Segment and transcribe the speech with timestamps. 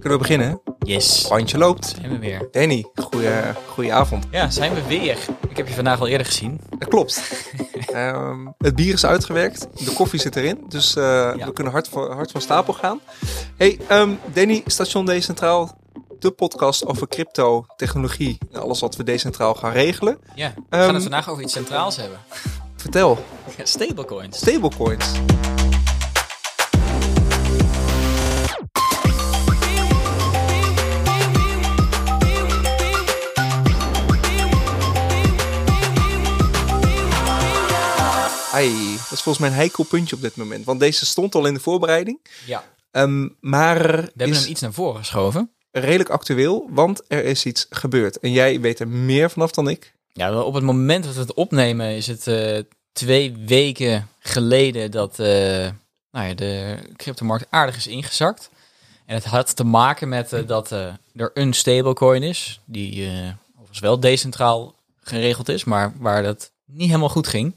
[0.00, 0.60] Kunnen we beginnen?
[0.78, 1.28] Yes.
[1.28, 1.94] Bandje loopt.
[2.00, 2.48] Zijn we weer.
[2.50, 3.30] Danny, goeie,
[3.68, 4.24] goeie avond.
[4.30, 5.18] Ja, zijn we weer.
[5.48, 6.60] Ik heb je vandaag al eerder gezien.
[6.78, 7.20] Dat klopt.
[7.92, 9.66] Ehm, het bier is uitgewerkt.
[9.84, 10.64] De koffie zit erin.
[10.68, 13.00] Dus eh, we kunnen hard, voor, hard van stapel gaan.
[13.56, 15.78] Hey, ehm, Danny, Station Decentraal.
[16.18, 20.18] De podcast over crypto, technologie en alles wat we decentraal gaan regelen.
[20.34, 22.18] Ja, we Ehm, gaan het vandaag over iets centraals hebben.
[22.76, 23.18] Vertel,
[23.62, 24.36] stablecoins.
[24.38, 25.06] stablecoins.
[38.56, 40.64] Ai, dat is volgens mij een heikel puntje op dit moment.
[40.64, 42.20] Want deze stond al in de voorbereiding.
[42.46, 42.64] Ja.
[42.90, 45.50] Ehm, maar We hebben hem iets naar voren geschoven.
[45.70, 48.18] redelijk actueel, want er is iets gebeurd.
[48.18, 49.94] En jij weet er meer vanaf dan ik.
[50.12, 52.58] Ja, op het moment dat we het opnemen is het eh,
[52.92, 55.26] twee weken geleden dat eh,
[56.10, 58.50] nou ja, de cryptomarkt aardig is ingezakt.
[59.06, 63.10] En het had te maken met eh, dat er een stablecoin is, die
[63.54, 67.54] overigens wel decentraal geregeld is, maar waar dat niet helemaal goed ging.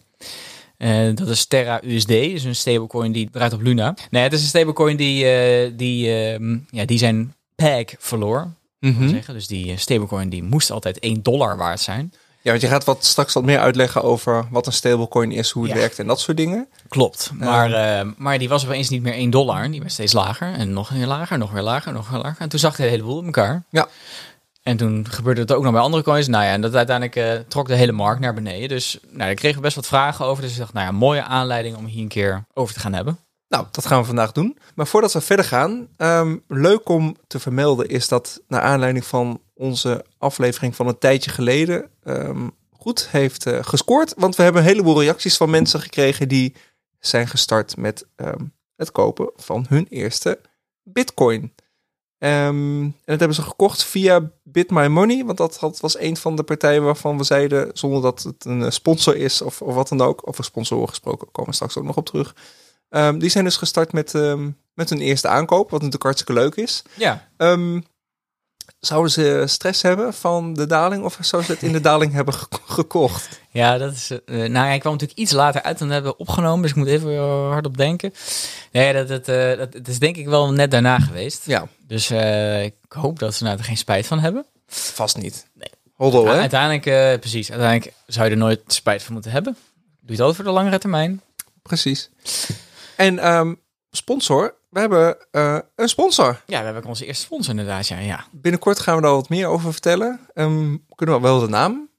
[0.80, 3.96] Eh, dat is Terra USD, dus een stablecoin die draait op Luna.
[4.10, 8.48] Nee, het is een stablecoin die, eh, die, ehm, ja, die zijn peg verloor.
[8.80, 9.10] Mhm.
[9.10, 9.34] zeggen.
[9.34, 12.14] Dus die eh, stablecoin die moest altijd 1 dollar waard zijn.
[12.42, 15.64] Ja, want je gaat wat, straks wat meer uitleggen over wat een stablecoin is, hoe
[15.64, 15.78] het Ja.
[15.80, 16.68] werkt en dat soort dingen.
[16.88, 17.32] Klopt.
[17.34, 19.72] Maar, maar die was opeens niet meer 1 dollar.
[19.72, 20.54] Die werd steeds lager.
[20.54, 22.42] En nog weer lager, nog weer lager, nog weer lager.
[22.42, 23.64] En toen zag hij de hele boel op elkaar.
[23.70, 23.88] Ja.
[24.70, 26.28] En toen gebeurde het ook nog bij andere coins.
[26.28, 28.70] Nou ja, en dat uiteindelijk eh, trok de hele markt naar beneden.
[28.70, 30.44] Dus nou, daar kregen we best wat vragen over.
[30.44, 33.20] Dus ik dacht, nou ja, mooie aanleiding om hier een keer over te gaan hebben.
[33.48, 34.58] Nou, dat gaan we vandaag doen.
[34.76, 39.42] Maar voordat we verder gaan, ehm, leuk om te vermelden is dat naar aanleiding van
[39.54, 44.14] onze aflevering van een tijdje geleden ehm, goed heeft eh, gescoord.
[44.18, 46.56] Want we hebben een heleboel reacties van mensen gekregen die
[47.00, 48.44] zijn gestart met ehm,
[48.76, 50.40] het kopen van hun eerste
[50.84, 51.54] bitcoin.
[52.20, 55.26] Ehm, en dat hebben ze gekocht via Bit My Money.
[55.26, 58.64] Want dat had, was een van de partijen waarvan we zeiden, zonder dat het een
[58.64, 60.22] eh, sponsor is of, of wat dan ook.
[60.26, 62.36] Over sponsoren gesproken, komen we straks ook nog op terug.
[62.90, 66.56] Ehm, die zijn dus gestart met, ehm, met hun eerste aankoop, wat natuurlijk hartstikke leuk
[66.56, 66.84] is.
[66.98, 67.28] Ja.
[68.80, 72.34] Zouden ze stress hebben van de daling of zouden ze het in de daling hebben
[72.34, 73.40] ge- gekocht?
[73.50, 74.10] Ja, dat is.
[74.26, 76.62] eh, nou ik kwam natuurlijk iets later uit dan hebben we opgenomen.
[76.62, 78.14] Dus ik moet even uh, hard op denken.
[78.72, 81.46] Nee, dat, dat, eh, dat, het is denk ik wel net daarna geweest.
[81.46, 84.46] Ja, Dus eh, ik hoop dat ze nou er geen spijt van hebben.
[84.68, 85.48] vast niet.
[85.54, 85.70] Nee.
[85.96, 86.40] Hoddel, hè?
[86.40, 87.52] uiteindelijk, precies.
[87.52, 89.54] Uiteindelijk zou je er nooit spijt van moeten hebben.
[89.54, 89.62] Doe
[90.06, 91.22] je het altijd voor de langere termijn.
[91.62, 92.10] Precies.
[92.96, 93.54] En ehm,
[93.92, 96.42] sponsor, we hebben eh, een sponsor.
[96.46, 97.88] Ja, we hebben onze eerste sponsor inderdaad.
[97.88, 98.26] Ja, ja.
[98.32, 100.20] Binnenkort gaan we daar wat meer over vertellen.
[100.34, 101.90] Ehm, kunnen we wel de naam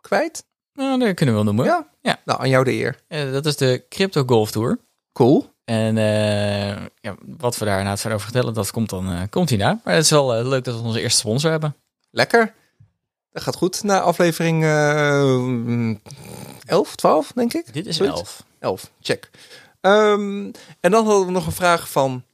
[0.00, 0.44] kwijt?
[0.74, 1.64] Nou, dat kunnen we wel noemen.
[1.64, 1.88] Ja.
[2.00, 2.20] Ja.
[2.24, 2.96] Nou, aan jou de eer.
[3.08, 4.78] Eh, dat is de Crypto Golf Tour.
[5.12, 5.50] Cool.
[5.64, 9.80] En eh, ja, wat we daar inderdaad verder over vertellen, dat komt dan komt hierna.
[9.84, 11.76] Maar het is wel leuk dat we onze eerste sponsor hebben.
[12.10, 12.54] Lekker.
[13.32, 13.82] Dat gaat goed.
[13.82, 15.96] Na aflevering eh
[16.64, 17.72] 11, 12, denk ik.
[17.72, 18.18] Dit is Zoiets.
[18.18, 18.44] 11.
[18.58, 19.30] 11, check.
[19.82, 20.50] Ehm,
[20.80, 22.24] en dan hadden we nog een vraag van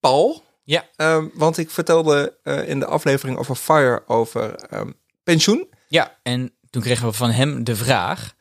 [0.00, 0.42] Paul.
[0.62, 0.84] Ja.
[0.96, 4.90] Ehm, want ik vertelde eh, in de aflevering over Fire over ehm,
[5.22, 5.68] pensioen.
[5.88, 8.34] Ja, en toen kregen we van hem de vraag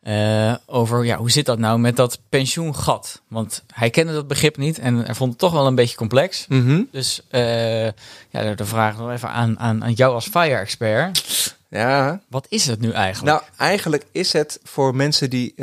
[0.00, 3.22] eh, over ja, hoe zit dat nou met dat pensioengat?
[3.28, 6.46] Want hij kende dat begrip niet en hij vond het toch wel een beetje complex.
[6.90, 7.84] Dus eh,
[8.30, 11.54] ja, de vraag nog even aan, aan, aan jou als fire-expert.
[11.68, 12.20] Ja.
[12.28, 13.36] Wat is het nu eigenlijk?
[13.36, 15.54] Nou, eigenlijk is het voor mensen die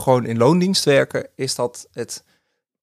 [0.00, 2.24] gewoon in loondienst werken, is dat het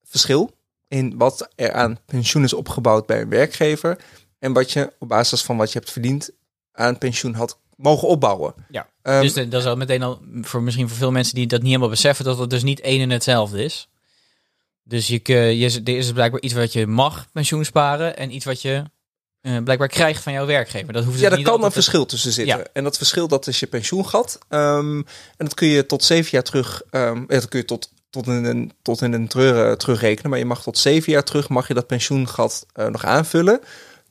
[0.03, 0.51] verschil
[0.87, 3.97] in wat er aan pensioen is opgebouwd bij een werkgever
[4.39, 6.31] en wat je op basis van wat je hebt verdiend
[6.71, 8.53] aan pensioen had mogen opbouwen.
[8.69, 11.59] Ja, Ehm, dus dat is al meteen al voor misschien voor veel mensen die dat
[11.59, 13.87] niet helemaal beseffen, dat het dus niet één en hetzelfde is.
[14.83, 15.19] Dus je,
[15.57, 18.83] je, er is blijkbaar iets wat je mag pensioen sparen en iets wat je
[19.43, 20.93] eh, blijkbaar krijgt van jouw werkgever.
[20.93, 22.57] Dat hoeft Ja, daar kan een verschil tussen zitten.
[22.57, 22.63] Ja.
[22.73, 24.37] En dat verschil dat is je pensioengat.
[24.49, 25.05] Ehm, en
[25.37, 26.81] dat kun je tot zeven jaar terug.
[26.89, 30.29] ehm, dat kun je tot, tot in een, tot in een treur, terugrekenen.
[30.29, 33.59] Maar je mag tot zeven jaar terug mag je dat pensioengat eh, nog aanvullen.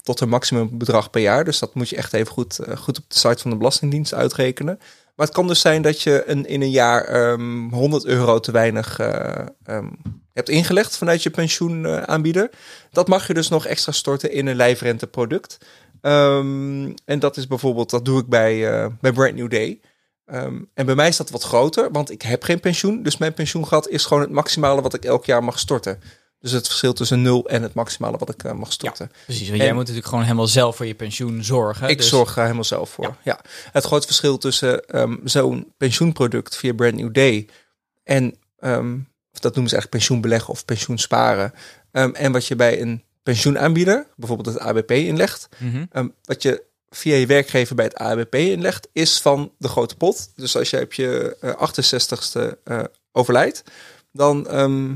[0.03, 1.45] Tot een maximum bedrag per jaar.
[1.45, 4.15] Dus dat moet je echt even goed, eh, goed op de site van de Belastingdienst
[4.15, 4.79] uitrekenen.
[5.15, 8.53] Maar het kan dus zijn dat je een, in een jaar ehm 100 euro te
[8.53, 9.89] weinig eh, ehm,
[10.33, 12.51] hebt ingelegd vanuit je pensioenaanbieder.
[12.91, 15.59] dat mag je dus nog extra storten in een lijfrenteproduct.
[16.01, 19.81] Ehm, en dat is bijvoorbeeld, dat doe ik bij, eh, bij Brand New Day.
[20.25, 23.03] Ehm, en bij mij is dat wat groter, want ik heb geen pensioen.
[23.03, 26.01] Dus mijn pensioengat is gewoon het maximale wat ik elk jaar mag storten.
[26.39, 29.11] Dus het verschil tussen 0 en het maximale wat ik eh, mag storten.
[29.25, 31.89] Precies, want jij moet natuurlijk gewoon helemaal zelf voor je pensioen zorgen.
[31.89, 33.17] Ik dus- zorg daar helemaal zelf voor.
[33.25, 33.41] Ja.
[33.73, 37.49] Het grote verschil tussen ehm, zo'n pensioenproduct via Brand New Day
[38.03, 38.37] en
[39.33, 41.53] of dat noemen ze eigenlijk pensioenbeleggen of pensioensparen.
[41.93, 45.49] ehm, en wat je bij een pensioenaanbieder, bijvoorbeeld het ABP, inlegt.
[45.59, 45.85] Mhm.
[45.91, 50.33] Ehm, wat je via je werkgever bij het ABP inlegt, is van de grote pot.
[50.37, 53.63] Dus als je op je eh, 68ste eh, overlijdt,
[54.13, 54.95] dan ehm,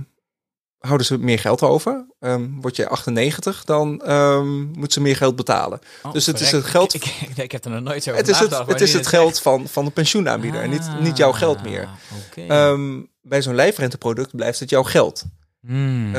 [0.86, 2.06] houden ze meer geld over.
[2.20, 5.80] Ehm, word je 98, dan ehm moeten ze meer geld betalen.
[6.02, 8.22] Oh, Dus het is het geld- Ik, ik, ik heb er nog nooit zo over
[8.22, 11.62] Het is het, is het geld van, van de pensioenaanbieder en niet, niet jouw geld
[11.62, 11.88] meer.
[12.36, 12.48] Ah.
[12.50, 15.24] Ehm, bij zo'n lijfrenteproduct blijft het jouw geld.
[15.66, 16.14] Hmm.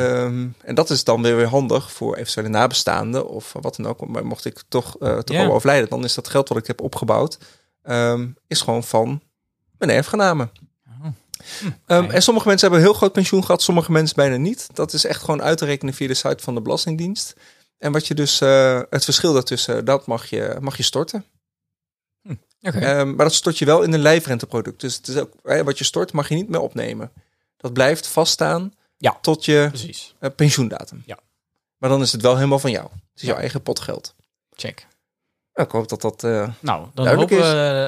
[0.61, 4.07] En dat is dan weer weer handig voor eventuele nabestaanden of wat dan ook.
[4.07, 6.81] Maar mocht ik toch eh te komen overlijden, dan is dat geld wat ik heb
[6.81, 7.37] opgebouwd,
[8.47, 9.21] is gewoon van
[9.77, 10.51] mijn erfgenamen.
[11.85, 14.67] Ehm, en sommige mensen hebben een heel groot pensioen gehad, sommige mensen bijna niet.
[14.73, 17.33] Dat is echt gewoon uit te rekenen via de site van de Belastingdienst.
[17.77, 21.25] En wat je dus, eh, het verschil daartussen, dat mag je, mag je storten.
[22.61, 22.79] Oké.
[22.79, 24.81] Ehm, maar dat stort je wel in een lijfrenteproduct.
[24.81, 27.11] Dus het is ook, eh, wat je stort mag je niet meer opnemen.
[27.57, 29.17] Dat blijft vaststaan Ja.
[29.21, 29.71] tot je
[30.19, 31.03] eh, pensioendatum.
[31.05, 31.19] Ja.
[31.77, 32.85] Maar dan is het wel helemaal van jou.
[32.85, 33.27] Het is Ja.
[33.27, 34.15] jouw eigen potgeld.
[34.55, 34.87] Check.
[35.57, 36.23] Ik hoop dat dat...
[36.23, 37.43] eh, Nou, dan hopen we,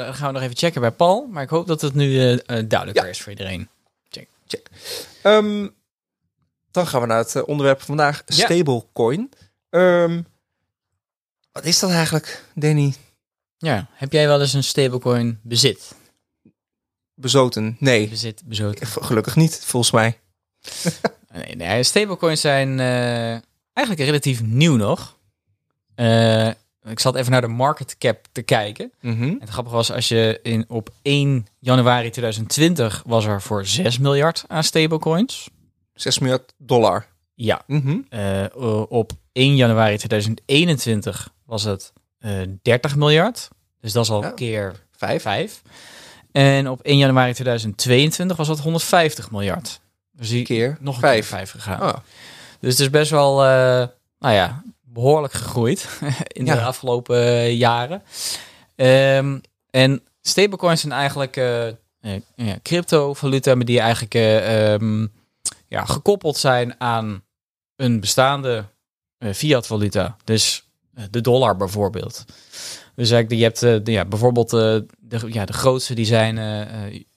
[0.08, 1.28] eh, gaan we nog even checken bij Paul.
[1.32, 3.10] Maar ik hoop dat het nu eh, duidelijker Ja.
[3.10, 3.70] is voor iedereen.
[5.22, 5.68] ehm,
[6.72, 8.22] dan gaan we naar het onderwerp van vandaag.
[8.26, 8.36] Ja.
[8.46, 9.32] Stablecoin.
[9.70, 10.22] Ehm,
[11.52, 12.94] wat is dat eigenlijk, Danny?
[13.58, 15.96] Ja, heb jij wel eens een stablecoin bezit?
[17.14, 17.76] Bezoten?
[17.80, 18.88] Nee, Bezit, bezoten?
[18.88, 20.20] gelukkig niet, volgens mij.
[21.34, 22.80] Nee, nee stablecoins zijn
[23.74, 25.18] eigenlijk relatief nieuw nog.
[26.90, 28.92] Ik zat even naar de market cap te kijken.
[29.02, 33.98] En het grappige was, als je in, op 1 januari 2020 was er voor 6
[33.98, 35.50] miljard aan stablecoins.
[35.94, 37.06] 6 miljard dollar.
[37.34, 37.98] Ja, Mhm.
[38.10, 38.46] eh,
[38.90, 42.32] op 1 januari 2021 was het eh
[42.62, 43.48] 30 miljard.
[43.82, 44.30] Dus dat is al Ja.
[44.32, 45.22] keer Vijf.
[45.22, 45.62] 5.
[46.32, 49.80] En op 1 januari 2022 was dat 150 miljard.
[50.12, 51.16] Dus die Keer nog een vijf.
[51.30, 51.80] keer 5 gegaan.
[51.80, 51.98] Ah,
[52.60, 53.88] Dus het is best wel, eh,
[54.20, 54.64] nou ja,
[55.02, 55.90] behoorlijk gegroeid
[56.28, 56.66] in de Ja.
[56.66, 58.04] afgelopen eh, jaren.
[58.76, 61.68] Ehm, en stablecoins zijn eigenlijk eh
[62.02, 65.08] eh, ja, cryptovaluta, maar die eigenlijk eh, ehm,
[65.68, 67.24] ja, gekoppeld zijn aan
[67.76, 68.66] een bestaande
[69.18, 70.18] eh, fiat-valuta.
[70.24, 70.64] Dus
[71.10, 72.26] de dollar bijvoorbeeld.
[72.96, 74.86] Dus eigenlijk, je hebt de, ja, bijvoorbeeld de,
[75.28, 76.38] ja, de grootste, die zijn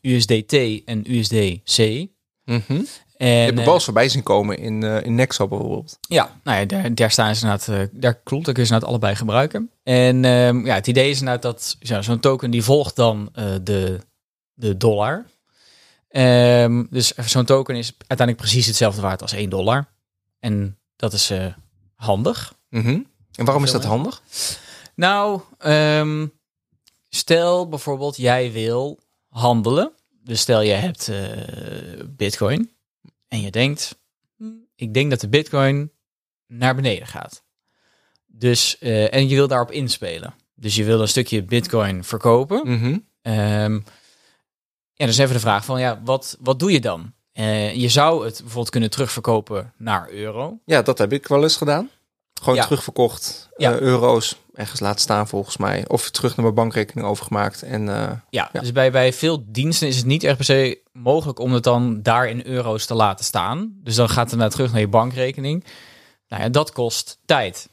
[0.01, 0.53] USDT
[0.85, 2.07] en USDC.
[2.45, 2.83] mhm.
[3.23, 5.99] En, Je hebt eh, er wel eens voorbij zien komen in, eh in Nexo bijvoorbeeld.
[6.01, 8.75] ja, nou ja, daar, daar staan ze inderdaad, eh, daar klopt, daar kun je ze
[8.75, 9.71] inderdaad allebei gebruiken.
[9.83, 13.45] En ehm, ja, het idee is inderdaad dat ja, zo'n token die volgt dan eh,
[13.63, 13.99] de,
[14.53, 15.27] de dollar.
[16.09, 19.87] Ehm, dus zo'n token is uiteindelijk precies hetzelfde waard als 1 dollar.
[20.39, 21.47] En dat is eh,
[21.95, 22.55] handig.
[22.69, 23.01] Mhm.
[23.35, 24.23] En waarom is dat handig?
[24.95, 26.27] Nou, ehm,
[27.09, 28.99] stel bijvoorbeeld jij wil
[29.29, 29.93] handelen.
[30.25, 31.19] Dus stel je hebt eh,
[32.17, 32.71] bitcoin
[33.33, 33.99] en je denkt,
[34.37, 34.45] "Hm,
[34.77, 35.91] ik denk dat de bitcoin
[36.47, 37.45] naar beneden gaat.
[38.27, 40.35] Dus, eh, en je wil daarop inspelen.
[40.55, 42.71] Dus je wil een stukje bitcoin verkopen.
[42.71, 42.99] Mhm.
[43.23, 43.81] Ehm
[44.95, 47.13] ja, dus even de vraag van, ja, wat, wat doe je dan?
[47.33, 50.59] Eh, je zou het bijvoorbeeld kunnen terugverkopen naar euro.
[50.65, 51.91] Ja, dat heb ik wel eens gedaan.
[52.43, 52.63] Gewoon Ja.
[52.65, 53.73] terugverkocht, Ja.
[53.73, 55.85] eh, euro's ergens laten staan volgens mij.
[55.89, 57.63] Of terug naar mijn bankrekening overgemaakt.
[57.63, 58.61] En eh, Ja, Ja.
[58.61, 62.03] dus bij, bij veel diensten is het niet echt per se mogelijk om het dan
[62.03, 63.73] daar in euro's te laten staan.
[63.83, 65.65] Dus dan gaat het naar terug naar je bankrekening.
[66.29, 67.69] Nou ja, dat kost tijd.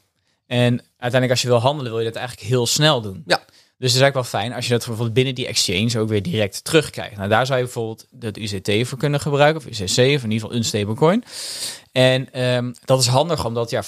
[0.46, 3.22] En uiteindelijk als je wil handelen, wil je dat eigenlijk heel snel doen.
[3.26, 3.36] Ja.
[3.78, 6.22] Dus het is eigenlijk wel fijn als je dat bijvoorbeeld binnen die exchange ook weer
[6.22, 7.16] direct terugkrijgt.
[7.16, 10.30] Nou, daar zou je bijvoorbeeld het UZT voor kunnen gebruiken, of UCC, of in ieder
[10.30, 11.24] geval een stablecoin.
[11.92, 13.82] En ehm, dat is handig, omdat ja,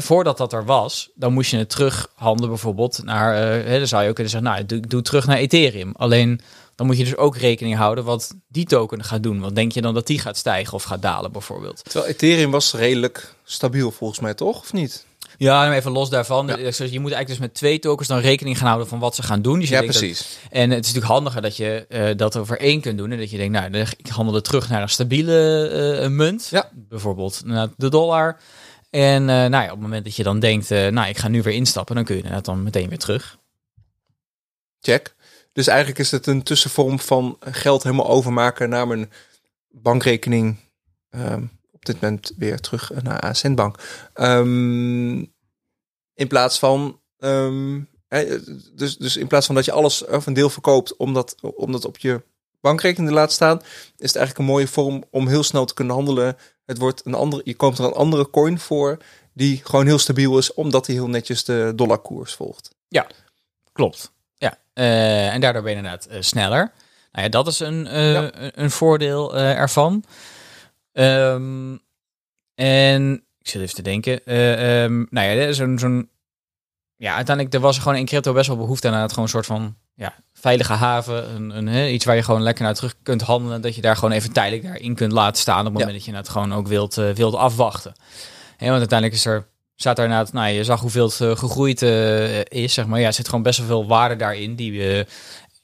[0.00, 4.08] voordat dat er was, dan moest je het terughandelen bijvoorbeeld naar, hè, dan zou je
[4.08, 5.92] ook kunnen zeggen, nou, doe, doe terug naar Ethereum.
[5.96, 6.40] Alleen
[6.78, 9.40] dan moet je dus ook rekening houden wat die token gaat doen.
[9.40, 11.84] Want denk je dan dat die gaat stijgen of gaat dalen bijvoorbeeld?
[11.84, 14.60] terwijl Ethereum was redelijk stabiel volgens mij, toch?
[14.60, 15.06] Of niet?
[15.40, 16.46] Ja, en even los daarvan.
[16.46, 16.56] Ja.
[16.56, 19.22] Dus Je moet eigenlijk dus met twee tokens dan rekening gaan houden van wat ze
[19.22, 19.58] gaan doen.
[19.58, 20.38] Dus je Ja, dat- precies.
[20.50, 23.10] en het is natuurlijk handiger dat je eh, dat over één kunt doen.
[23.10, 25.68] En dat je denkt, nou, ik handel het terug naar een stabiele
[26.02, 26.48] eh, munt.
[26.50, 26.70] Ja.
[26.74, 28.40] Bijvoorbeeld naar de dollar.
[28.90, 31.42] En eh, nou ja, op het moment dat je dan denkt, nou, ik ga nu
[31.42, 33.38] weer instappen, dan kun je inderdaad dan meteen weer terug.
[34.80, 35.14] Check.
[35.52, 39.10] Dus eigenlijk is het een tussenvorm van geld helemaal overmaken naar mijn
[39.70, 40.56] bankrekening.
[41.10, 41.42] Ehm,
[41.92, 43.76] dit moment weer terug naar ASN Bank.
[44.14, 45.18] Ehm,
[46.14, 47.00] in plaats van.
[47.18, 48.38] ehm, eh,
[48.74, 51.72] dus, dus in plaats van dat je alles of een deel verkoopt om dat, om
[51.72, 52.22] dat op je
[52.60, 53.58] bankrekening te laten staan,
[53.96, 56.36] is het eigenlijk een mooie vorm om heel snel te kunnen handelen.
[56.66, 58.98] Het wordt een andere, je koopt er een andere coin voor
[59.34, 62.70] die gewoon heel stabiel is, omdat hij heel netjes de dollarkoers volgt.
[63.72, 64.12] Klopt.
[64.34, 66.72] Ja, eh, en daardoor ben je inderdaad eh, sneller.
[67.12, 68.30] Nou ja, dat is een, eh, Ja.
[68.34, 70.04] een- voordeel eh, ervan.
[70.98, 71.76] Ehm,
[72.54, 74.24] en ik zit even te denken.
[74.24, 76.10] Eh, ehm, nou ja, zo'n, zo'n,
[76.96, 79.30] ja, uiteindelijk er was er gewoon in crypto best wel behoefte aan het gewoon een
[79.30, 83.22] soort van ja, veilige haven, een, een, iets waar je gewoon lekker naar terug kunt
[83.22, 86.04] handelen, dat je daar gewoon even tijdelijk daarin kunt laten staan op het moment dat
[86.04, 87.92] je het gewoon ook wilt, uh, wilt afwachten.
[88.58, 89.46] Want uiteindelijk is er
[89.80, 93.00] staat daar inderdaad, nou, je zag hoeveel het uh, gegroeid uh, is, zeg maar.
[93.00, 95.06] Ja, er zit gewoon best wel veel waarde daarin die we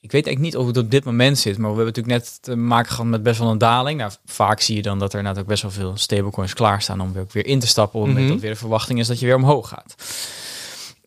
[0.04, 2.42] ik weet eigenlijk niet of het op dit moment zit, maar we hebben natuurlijk net
[2.42, 3.98] te maken gehad met best wel een daling.
[3.98, 7.26] Nou, vaak zie je dan dat er ook best wel veel stablecoins klaarstaan om weer,
[7.32, 8.00] weer in te stappen.
[8.00, 8.34] Op het moment mhm.
[8.34, 9.94] dat weer de verwachting is dat je weer omhoog gaat.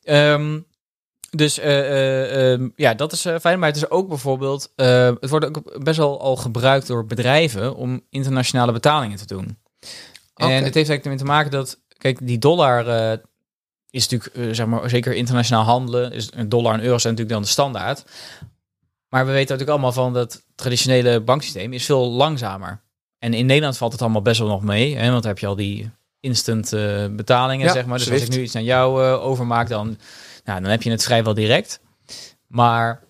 [0.04, 0.66] Um,
[1.30, 3.60] dus uh, uh, ja, dat is fijn.
[3.60, 8.02] Maar het is ook bijvoorbeeld, het wordt ook best wel al gebruikt door bedrijven om
[8.10, 9.58] internationale betalingen te doen.
[10.36, 12.88] En het heeft eigenlijk ermee te maken dat, kijk, die dollar
[13.90, 17.42] is natuurlijk, zeg maar, zeker internationaal handelen, is een dollar en euro zijn natuurlijk dan
[17.42, 18.06] de standaard.
[19.10, 22.82] Maar we weten natuurlijk allemaal van dat traditionele banksysteem is veel langzamer.
[23.20, 24.96] En in Nederland valt het allemaal best wel nog mee.
[24.96, 27.98] Hè, want dan heb je al die instant uh, betalingen, zeg maar.
[27.98, 29.98] Dus als ik nu iets aan jou uh, overmaak, dan,
[30.44, 31.80] nou, dan heb je het vrijwel direct.
[32.48, 33.04] Maar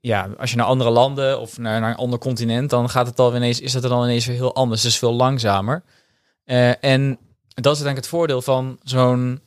[0.00, 3.18] ja, als je naar andere landen of naar, naar een ander continent, dan gaat het
[3.18, 4.82] al ineens, is het dan ineens weer heel anders.
[4.82, 5.82] Dus veel langzamer.
[6.44, 7.18] Uh, en
[7.54, 9.40] dat is denk ik het voordeel van zo'n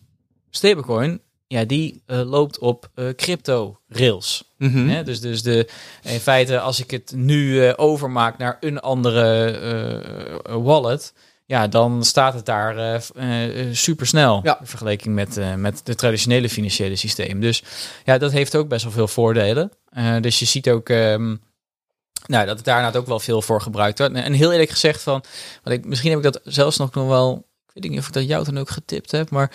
[0.50, 1.22] stablecoin
[1.54, 4.54] ja, die uh, loopt op uh, crypto rails.
[4.58, 5.04] Mm -hmm.
[5.04, 5.70] dus, dus de,
[6.04, 11.14] in feite, als ik het nu uh, overmaak naar een andere wallet,
[11.46, 13.02] ja, dan staat het daar
[13.72, 14.60] super snel ja.
[14.60, 17.40] in vergelijking met, met de traditionele financiële systeem.
[17.40, 17.64] Dus
[18.06, 19.72] ja, dat heeft ook best wel veel voordelen.
[20.22, 20.90] dus je ziet ook.
[20.90, 21.42] Um,
[22.26, 24.14] nou, dat het daar ook wel veel voor gebruikt wordt.
[24.14, 25.24] En heel eerlijk gezegd van,
[25.64, 28.28] want ik, misschien heb ik dat zelfs nog wel ik weet niet of ik dat
[28.28, 29.52] jou dan ook getipt heb, maar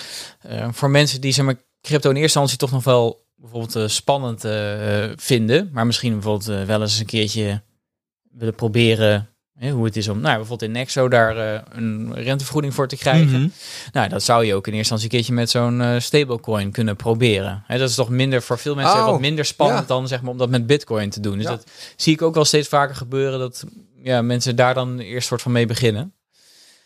[0.51, 3.87] uh, voor mensen die zeg maar crypto in eerste instantie toch nog wel bijvoorbeeld uh,
[3.87, 5.71] spannend uh, vinden.
[5.73, 7.63] Maar misschien bijvoorbeeld uh, wel eens een keertje
[8.31, 9.29] willen proberen
[9.73, 13.41] hoe het is om nou, bijvoorbeeld in Nexo daar een rentevergoeding voor te krijgen.
[13.41, 13.49] Mhm.
[13.93, 17.63] Nou, dat zou je ook in eerste instantie een keertje met zo'n stablecoin kunnen proberen.
[17.67, 20.31] Hè, dat is toch minder voor veel mensen oh, wat minder spannend dan zeg maar
[20.31, 21.37] om dat met bitcoin te doen.
[21.37, 23.65] Dus dat zie ik ook wel steeds vaker gebeuren dat
[24.03, 26.13] ja, mensen daar dan eerst soort van mee beginnen.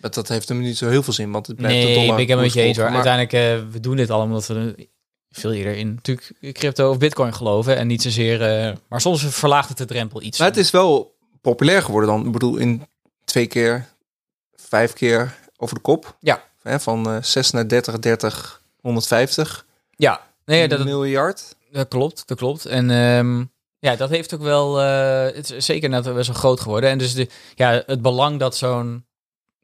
[0.03, 2.21] Dat, dat heeft hem niet zo heel veel zin, want het blijft nee, de dollar.
[2.21, 2.87] ik ben het met je eens hoor.
[2.87, 4.89] Uiteindelijk, uh, we doen dit allemaal omdat we
[5.31, 8.67] veel eerder in natuurlijk crypto of bitcoin geloven en niet zozeer.
[8.69, 10.39] Uh, maar soms verlaagt het de drempel iets.
[10.39, 12.27] Maar het is wel populair geworden dan.
[12.27, 12.87] Ik bedoel, in
[13.25, 13.89] twee keer,
[14.55, 16.17] vijf keer over de kop.
[16.21, 16.45] Ja.
[16.63, 19.67] Hè, van uh, 6 naar 30, 30, 150.
[19.97, 21.57] Ja, nee, dat miljard.
[21.71, 22.67] Dat klopt, dat klopt.
[22.67, 24.83] En um, ja, dat heeft ook wel.
[24.83, 26.91] Uh, het is zeker net best wel groot geworden.
[26.91, 29.05] En dus de, ja, het belang dat zo'n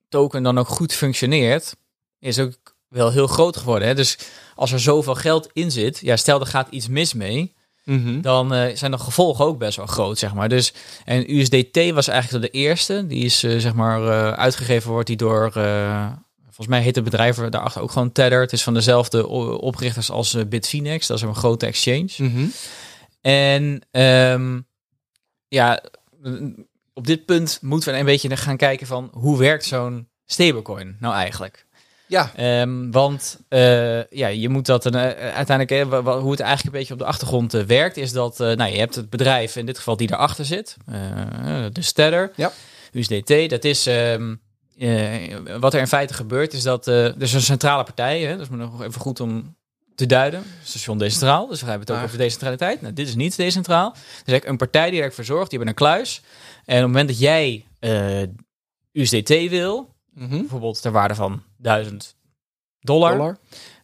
[0.09, 1.77] token dan ook goed functioneert,
[2.19, 3.89] is ook wel heel groot geworden.
[3.89, 3.95] Hè?
[3.95, 4.19] Dus
[4.55, 8.21] als er zoveel geld in zit, ja, stel er gaat iets mis mee, mhm.
[8.21, 10.49] dan uh, zijn de gevolgen ook best wel groot, zeg maar.
[10.49, 10.73] Dus
[11.05, 15.17] en USDT was eigenlijk de eerste, die is uh, zeg maar uh, uitgegeven wordt die
[15.17, 15.53] door
[16.43, 18.41] volgens mij heet het bedrijf daarachter ook gewoon Tether.
[18.41, 19.27] Het is van dezelfde
[19.59, 22.11] oprichters als Bitfinex, dat is een grote exchange.
[22.17, 22.47] Mhm.
[23.21, 24.67] En um,
[25.49, 25.83] ja,
[26.99, 31.15] op dit punt moeten we een beetje gaan kijken van hoe werkt zo'n stablecoin nou
[31.15, 31.67] eigenlijk?
[32.07, 32.33] Ja.
[32.61, 36.93] Um, want uh, ja, je moet dat uh, uiteindelijk, uh, hoe het eigenlijk een beetje
[36.93, 40.13] op de achtergrond werkt, is dat nou, je hebt het bedrijf, in dit geval die
[40.13, 40.77] erachter zit,
[41.73, 42.53] de Stellar, ja.
[42.93, 43.51] USDT.
[43.51, 44.41] Dat is um,
[45.61, 48.49] wat er in feite gebeurt, is dat er is een centrale partij, hè, dat is
[48.51, 49.57] nog even goed om
[49.99, 50.43] te duiden.
[50.63, 52.81] Station decentraal, dus we hebben het ook over decentraliteit.
[52.81, 53.91] Nou, dit is niet decentraal.
[53.93, 56.23] Dus eigenlijk een partij die ervoor zorgt, die hebben een kluis.
[56.69, 57.65] En op het moment dat jij
[58.93, 60.39] USDT wil, Mhm.
[60.39, 62.17] bijvoorbeeld ter waarde van 1000
[62.81, 63.39] dollar,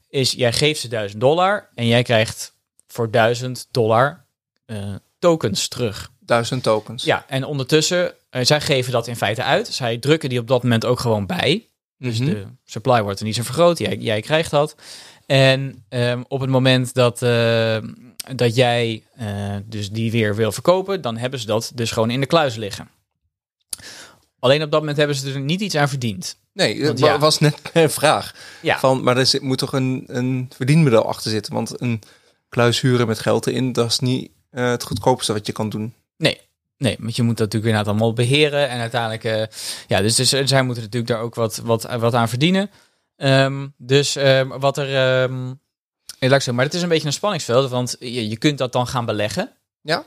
[0.08, 2.54] is jij geeft ze 1000 dollar en jij krijgt
[2.86, 4.24] voor 1000 dollar
[4.66, 6.10] uh, tokens terug.
[6.20, 7.04] 1000 tokens.
[7.04, 9.68] Ja, en ondertussen, uh, zij geven dat in feite uit.
[9.68, 11.68] Zij drukken die op dat moment ook gewoon bij.
[11.98, 12.30] Dus mhm.
[12.30, 13.78] de supply wordt er niet zo vergroot.
[13.78, 14.76] Jij, jij krijgt dat.
[15.26, 17.76] En um, op het moment dat, uh,
[18.34, 19.02] dat jij
[19.64, 22.88] dus die weer wil verkopen, dan hebben ze dat dus gewoon in de kluis liggen.
[24.38, 26.36] Alleen op dat moment hebben ze er niet iets aan verdiend.
[26.52, 28.34] Nee, dat was net een vraag.
[28.62, 28.78] Ja.
[28.78, 31.52] Van, maar er moet toch een, een verdienmodel achter zitten?
[31.52, 32.02] Want een
[32.48, 35.94] kluis huren met geld erin, dat is niet uh, het goedkoopste wat je kan doen.
[36.16, 36.40] Nee,
[36.78, 38.68] Nee, want je moet dat natuurlijk inderdaad allemaal beheren.
[38.68, 42.28] En uiteindelijk, uh, ja, dus, dus zij moeten natuurlijk daar ook wat, wat, wat aan
[42.28, 42.70] verdienen.
[43.16, 45.60] Um, dus um, wat er, um,
[46.28, 49.52] maar het is een beetje een spanningsveld, want je, je kunt dat dan gaan beleggen.
[49.80, 50.04] Ja.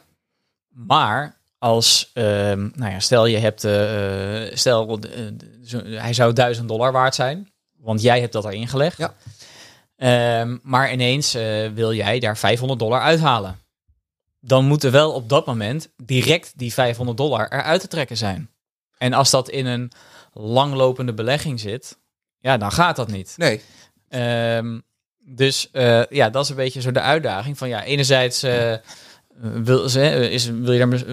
[0.67, 6.91] Maar als, ehm, nou ja, stel je hebt, uh, stel uh, hij zou 1000 dollar
[6.91, 8.97] waard zijn, want jij hebt dat erin gelegd.
[8.97, 9.13] Ja.
[10.41, 13.59] Um, maar ineens uh, wil jij daar 500 dollar uithalen.
[14.39, 18.49] Dan moet er wel op dat moment direct die 500 dollar eruit te trekken zijn.
[18.97, 19.91] En als dat in een
[20.33, 21.97] langlopende belegging zit,
[22.39, 23.33] ja, dan gaat dat niet.
[23.37, 23.61] Nee.
[24.09, 24.79] Ehm,
[25.29, 28.73] dus eh, ja, dat is een beetje zo de uitdaging van ja, enerzijds eh,
[29.39, 31.03] wil, ze, is, wil je daar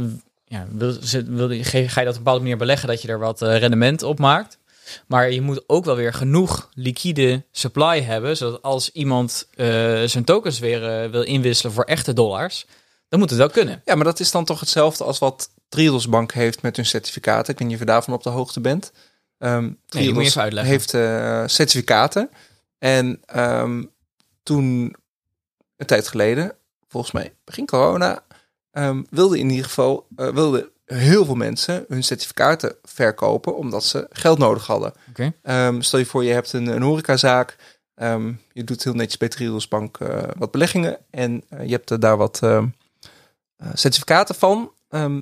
[0.44, 3.08] ja, wil, ze- wil, je- ga je dat op een bepaalde manier beleggen dat je
[3.08, 4.58] er wat eh, rendement op maakt.
[5.06, 9.46] Maar je moet ook wel weer genoeg liquide supply hebben, zodat als iemand
[10.06, 12.66] zijn tokens weer wil inwisselen voor echte dollars,
[13.08, 13.82] dan moet het wel kunnen.
[13.84, 17.52] Ja, maar dat is dan toch hetzelfde als wat Triodos Bank heeft met hun certificaten.
[17.52, 18.92] Ik weet niet of je daarvan op de hoogte bent.
[19.38, 20.72] Je Triodos uitleggen.
[20.72, 20.90] heeft
[21.52, 22.30] certificaten.
[22.78, 23.82] En ehm,
[24.44, 24.94] toen,
[25.76, 26.56] een tijd geleden,
[26.88, 28.24] volgens mij begin corona,
[28.70, 34.06] ehm wilde in ieder geval eh, wilden heel veel mensen hun certificaten verkopen omdat ze
[34.10, 34.92] geld nodig hadden.
[35.08, 35.32] Oké.
[35.42, 37.56] Ehm, stel je voor, je hebt een, een horecazaak.
[37.94, 40.98] ehm, je doet heel netjes bij Triodos Bank eh, wat beleggingen.
[41.10, 42.64] En eh, je hebt daar wat eh,
[43.74, 44.72] certificaten van.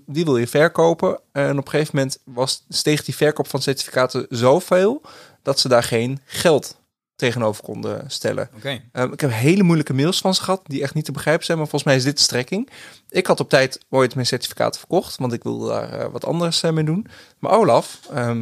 [0.06, 1.20] Die wil je verkopen.
[1.32, 5.02] En op een gegeven moment was, steeg die verkoop van certificaten zoveel...
[5.42, 6.80] dat ze daar geen geld
[7.22, 8.50] tegenover konden stellen.
[8.92, 11.58] Ehm, ik heb hele moeilijke mails van ze gehad die echt niet te begrijpen zijn,
[11.58, 12.68] maar volgens mij is dit de strekking.
[13.08, 16.62] Ik had op tijd ooit mijn certificaten verkocht, want ik wilde daar eh, wat anders
[16.62, 17.06] eh, mee doen.
[17.38, 18.38] Maar Olaf, ehm,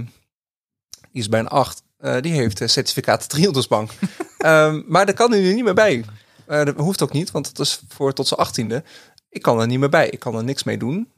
[0.91, 3.91] die is bijna acht, eh, die heeft uh, certificaten Triodos Bank.
[4.39, 6.05] Ehm, maar daar kan hij nu niet meer bij.
[6.47, 8.83] Dat hoeft ook niet, want dat is voor tot zijn achttiende.
[9.29, 10.09] Ik kan er niet meer bij.
[10.09, 11.09] Ik kan er niks mee doen.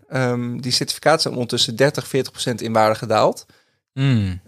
[0.61, 3.47] Die certificaten zijn ondertussen 30, 40 procent in waarde gedaald
[3.92, 4.40] Hmm,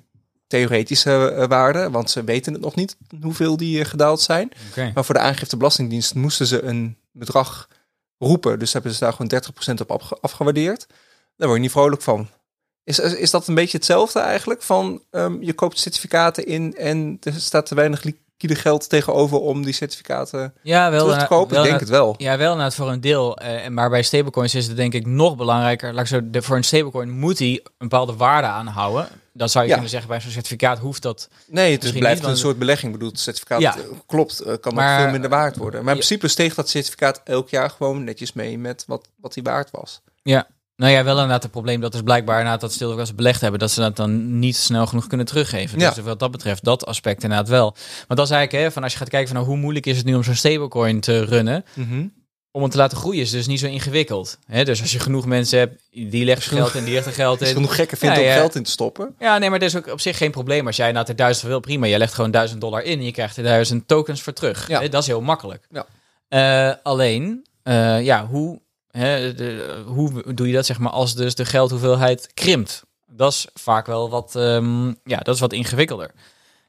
[0.58, 4.48] theoretische eh, waarde, want ze weten het nog niet hoeveel die eh, gedaald zijn.
[4.94, 7.68] Maar voor de aangifte belastingdienst moesten ze een bedrag
[8.18, 8.58] roepen.
[8.58, 9.42] Dus hebben ze daar gewoon
[9.78, 10.86] 30% op afge- afgewaardeerd.
[11.36, 12.28] Daar word je niet vrolijk van.
[12.84, 14.62] Is, is dat een beetje hetzelfde eigenlijk?
[14.62, 19.64] Van ehm, je koopt certificaten in en er staat te weinig liquide geld tegenover om
[19.64, 21.04] die certificaten Ja, wel.
[21.04, 21.54] terug te kopen?
[21.54, 22.14] wel, Ik denk het wel.
[22.18, 23.36] Ja, wel inderdaad voor een deel.
[23.38, 25.92] En maar bij stablecoins is het denk ik nog belangrijker.
[25.92, 29.08] Laat ik zo, de, voor een stablecoin moet hij een bepaalde waarde aanhouden.
[29.36, 29.74] Dan zou je Ja.
[29.74, 31.28] kunnen zeggen, bij zo'n certificaat hoeft dat.
[31.46, 32.86] Nee, het blijft niet, een soort belegging.
[32.92, 33.76] Ik bedoel, het certificaat Ja.
[33.76, 35.80] eh, klopt, eh, kan Maar- veel minder waard worden.
[35.84, 39.42] Maar in principe steeg dat certificaat elk jaar gewoon netjes mee met wat, wat die
[39.42, 40.00] waard was.
[40.22, 40.46] Ja.
[40.76, 43.40] Nou ja, wel inderdaad het probleem dat is blijkbaar inderdaad dat ook als ze belegd
[43.40, 45.78] hebben, dat ze dat dan niet snel genoeg kunnen teruggeven.
[45.78, 45.90] Ja.
[45.90, 47.70] Dus wat dat betreft, dat aspect inderdaad wel.
[48.08, 49.96] Maar dat is eigenlijk, hè, van als je gaat kijken van nou, hoe moeilijk is
[49.96, 51.64] het nu om zo'n stablecoin te runnen,
[52.56, 54.38] om het te laten groeien is dus niet zo ingewikkeld.
[54.46, 54.64] Hè?
[54.64, 57.54] Dus als je genoeg mensen hebt, die leggen geld in, die leggen geld Als je
[57.54, 57.60] in.
[57.60, 58.34] genoeg gekken vindt Ja, om ja.
[58.34, 59.14] geld in te stoppen.
[59.18, 60.66] Ja, nee, maar dat is ook op zich geen probleem.
[60.66, 61.86] Als jij nou er duizend wil, prima.
[61.86, 64.68] Je legt gewoon duizend dollar in en je krijgt er duizend tokens voor terug.
[64.68, 64.80] Ja.
[64.80, 65.66] Hè, Dat is heel makkelijk.
[65.70, 65.86] Ja.
[66.28, 71.34] Eh, alleen, eh, ja, hoe, hè, de, hoe doe je dat zeg maar als dus
[71.34, 72.82] de geldhoeveelheid krimpt?
[73.06, 76.10] Dat is vaak wel wat, ehm, ja, dat is wat ingewikkelder.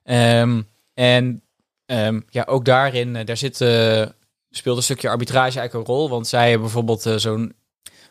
[0.04, 0.62] Ehm,
[0.94, 1.42] en
[1.86, 3.58] ehm, ja, ook daarin, eh, daar zit,
[4.58, 6.10] speelt een stukje arbitrage eigenlijk een rol.
[6.10, 7.54] Want zij hebben bijvoorbeeld eh, zo'n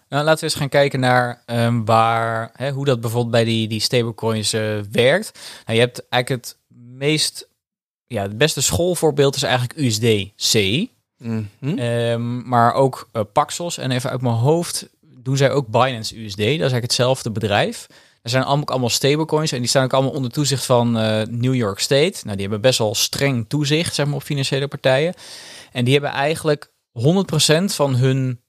[0.08, 3.68] nou, laten we eens gaan kijken naar ehm, waar, hè, hoe dat bijvoorbeeld bij die,
[3.68, 5.38] die stablecoins eh, werkt.
[5.66, 7.48] Nou, je hebt eigenlijk het meest,
[8.06, 10.86] ja, het beste schoolvoorbeeld is eigenlijk USDC.
[11.18, 11.78] Mhm.
[11.78, 13.78] Ehm, maar ook eh, Paxos.
[13.78, 16.36] En even uit mijn hoofd doen zij ook Binance USD.
[16.36, 17.86] Dat is eigenlijk hetzelfde bedrijf.
[18.22, 20.92] Er zijn allemaal, allemaal stablecoins en die staan ook allemaal onder toezicht van
[21.40, 22.20] New York State.
[22.22, 25.14] Nou, die hebben best wel streng toezicht zeg maar, op financiële partijen.
[25.74, 28.40] En die hebben eigenlijk 100% van hun,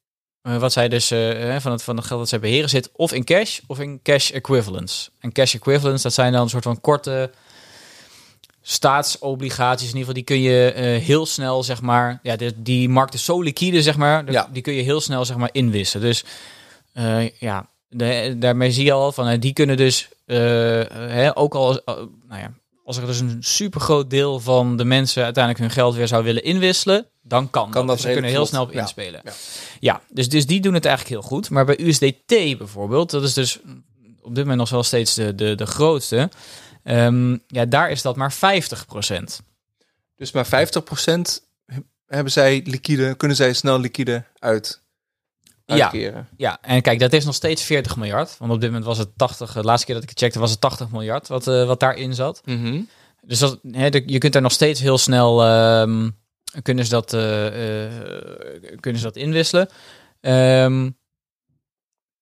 [0.41, 3.13] eh, wat zij dus, eh, van, het, van het geld dat zij beheren, zit of
[3.13, 5.09] in cash of in cash equivalents.
[5.19, 7.31] En cash equivalents, dat zijn dan een soort van korte
[8.61, 12.89] staatsobligaties in ieder geval, die kun je eh, heel snel, zeg maar, ja, de, die
[12.89, 14.49] markt is zo liquide, zeg maar, de- Ja.
[14.51, 16.01] die kun je heel snel, zeg maar, inwissen.
[16.01, 16.23] Dus
[16.93, 21.37] eh, ja, de- daarmee zie je al van, eh, die kunnen dus, eh, eh, hè,
[21.37, 21.95] ook al, eh,
[22.27, 22.53] nou ja,
[22.85, 26.23] als er dus een super groot deel van de mensen uiteindelijk hun geld weer zou
[26.23, 28.73] willen inwisselen, dan kan, Kan dat Dus ze kunnen heel snel op.
[28.73, 28.81] Ja.
[28.81, 29.21] inspelen.
[29.23, 29.33] Ja.
[29.79, 31.49] Ja, dus, dus die doen het eigenlijk heel goed.
[31.49, 33.59] Maar bij USDT bijvoorbeeld, dat is dus
[34.21, 36.29] op dit moment nog wel steeds de, de, de grootste.
[36.83, 38.37] Ehm, ja, daar is dat maar 50%.
[40.15, 40.49] Dus maar 50%
[42.05, 44.83] hebben zij liquide, kunnen zij snel liquide uit.
[45.65, 46.27] Uitkeren.
[46.37, 48.37] Ja, en kijk, dat is nog steeds 40 miljard.
[48.37, 50.51] Want op dit moment was het 80, de laatste keer dat ik het checkte was
[50.51, 52.41] het 80 miljard wat, eh, wat daarin zat.
[52.45, 52.81] Mhm.
[53.21, 56.09] Dus dat, hè, je kunt daar nog steeds heel snel, ehm,
[56.61, 57.91] kunnen, ze dat, eh, eh,
[58.79, 59.69] kunnen ze dat inwisselen.
[60.21, 60.89] Ehm,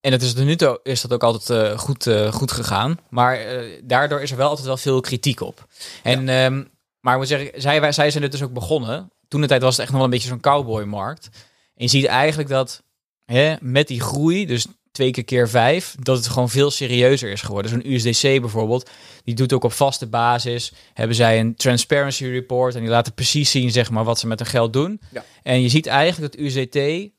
[0.01, 2.99] en het is tot nu toe is dat ook altijd goed, goed gegaan.
[3.09, 3.39] Maar
[3.83, 5.67] daardoor is er wel altijd wel veel kritiek op.
[6.03, 6.63] En, ehm,
[6.99, 9.11] maar ik moet zeggen, zij, wij, zij zijn het dus ook begonnen.
[9.27, 11.29] Toen de tijd was het echt nog wel een beetje zo'n cowboymarkt.
[11.75, 12.82] En je ziet eigenlijk dat
[13.25, 17.41] hè, met die groei, dus twee keer keer vijf, dat het gewoon veel serieuzer is
[17.41, 17.71] geworden.
[17.71, 18.89] Zo'n USDC bijvoorbeeld,
[19.23, 20.73] die doet ook op vaste basis.
[20.93, 24.39] Hebben zij een transparency report en die laten precies zien zeg maar, wat ze met
[24.39, 25.01] hun geld doen.
[25.11, 25.23] Ja.
[25.43, 27.09] En je ziet eigenlijk dat USDT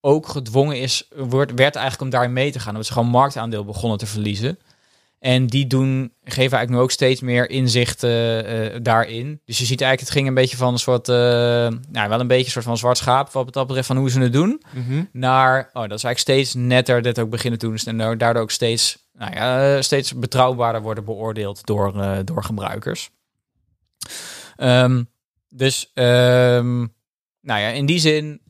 [0.00, 2.70] ook gedwongen is, wordt, werd eigenlijk om daarin mee te gaan.
[2.70, 4.58] Omdat ze gewoon marktaandeel begonnen te verliezen.
[5.22, 9.40] En die doen, geven eigenlijk nu ook steeds meer inzicht eh, eh, daarin.
[9.44, 11.16] Dus je ziet eigenlijk, het ging een beetje van een soort, eh,
[11.90, 14.20] nou wel een beetje een soort van zwart schaap wat dat betreft van hoe ze
[14.20, 14.62] het doen.
[14.74, 15.04] Mhm.
[15.12, 17.76] Naar, oh, dat is eigenlijk steeds netter dit ook beginnen te doen.
[17.84, 23.10] En daardoor ook steeds, nou ja, steeds betrouwbaarder worden beoordeeld door, door gebruikers.
[24.56, 25.02] Ehm,
[25.48, 26.78] dus, ehm,
[27.40, 28.40] nou ja, in die zin,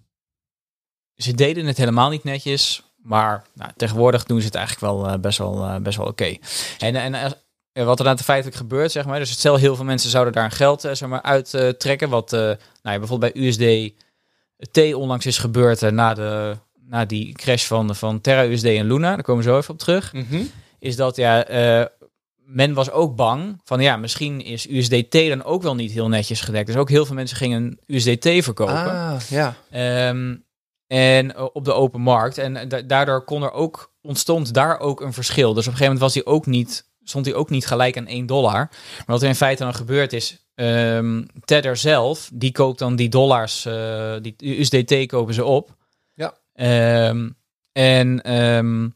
[1.17, 2.92] ze deden het helemaal niet netjes.
[3.03, 6.37] Maar nou, tegenwoordig doen ze het eigenlijk wel eh, best wel, eh, best wel oké.
[6.79, 7.35] En, en als-
[7.73, 9.19] wat er dan feitelijk gebeurt, zeg maar.
[9.19, 12.09] Dus stel heel veel mensen zouden daar geld eh, zeg maar, uit trekken.
[12.09, 16.57] Wat nou ja, bijvoorbeeld bij USD-T onlangs is gebeurd na, de,
[16.89, 19.15] na die crash van, van Terra USD en Luna.
[19.15, 20.13] Daar komen we zo even op terug.
[20.13, 20.43] Mhm.
[20.79, 21.45] Is dat ja,
[22.45, 26.41] men was ook bang van ja, misschien is USDT dan ook wel niet heel netjes
[26.41, 26.67] gedekt.
[26.67, 28.75] Dus ook heel veel mensen gingen USDT verkopen.
[28.75, 29.55] Ah, ja.
[29.71, 30.35] Ehm,
[30.93, 32.39] en eh, op de open markt.
[32.39, 35.53] En da- daardoor kon er ook, ontstond daar ook een verschil.
[35.55, 38.07] Dus op een gegeven moment was die ook niet, stond hij ook niet gelijk aan
[38.07, 38.53] 1 dollar.
[38.97, 43.09] Maar wat er in feite dan gebeurd is, ehm Tether zelf, die koopt dan die
[43.09, 45.77] dollars, eh, die USDT kopen ze op.
[46.15, 46.35] Ja.
[46.55, 47.31] Ehm,
[47.73, 48.89] en ehm,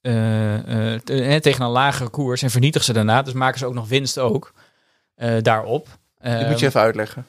[0.00, 3.22] eh, eh, te- eh, tegen een lagere koers en vernietigen ze daarna.
[3.22, 4.52] Dus maken ze ook nog winst ook
[5.14, 5.88] eh, daarop.
[6.38, 7.26] Die moet je even uitleggen.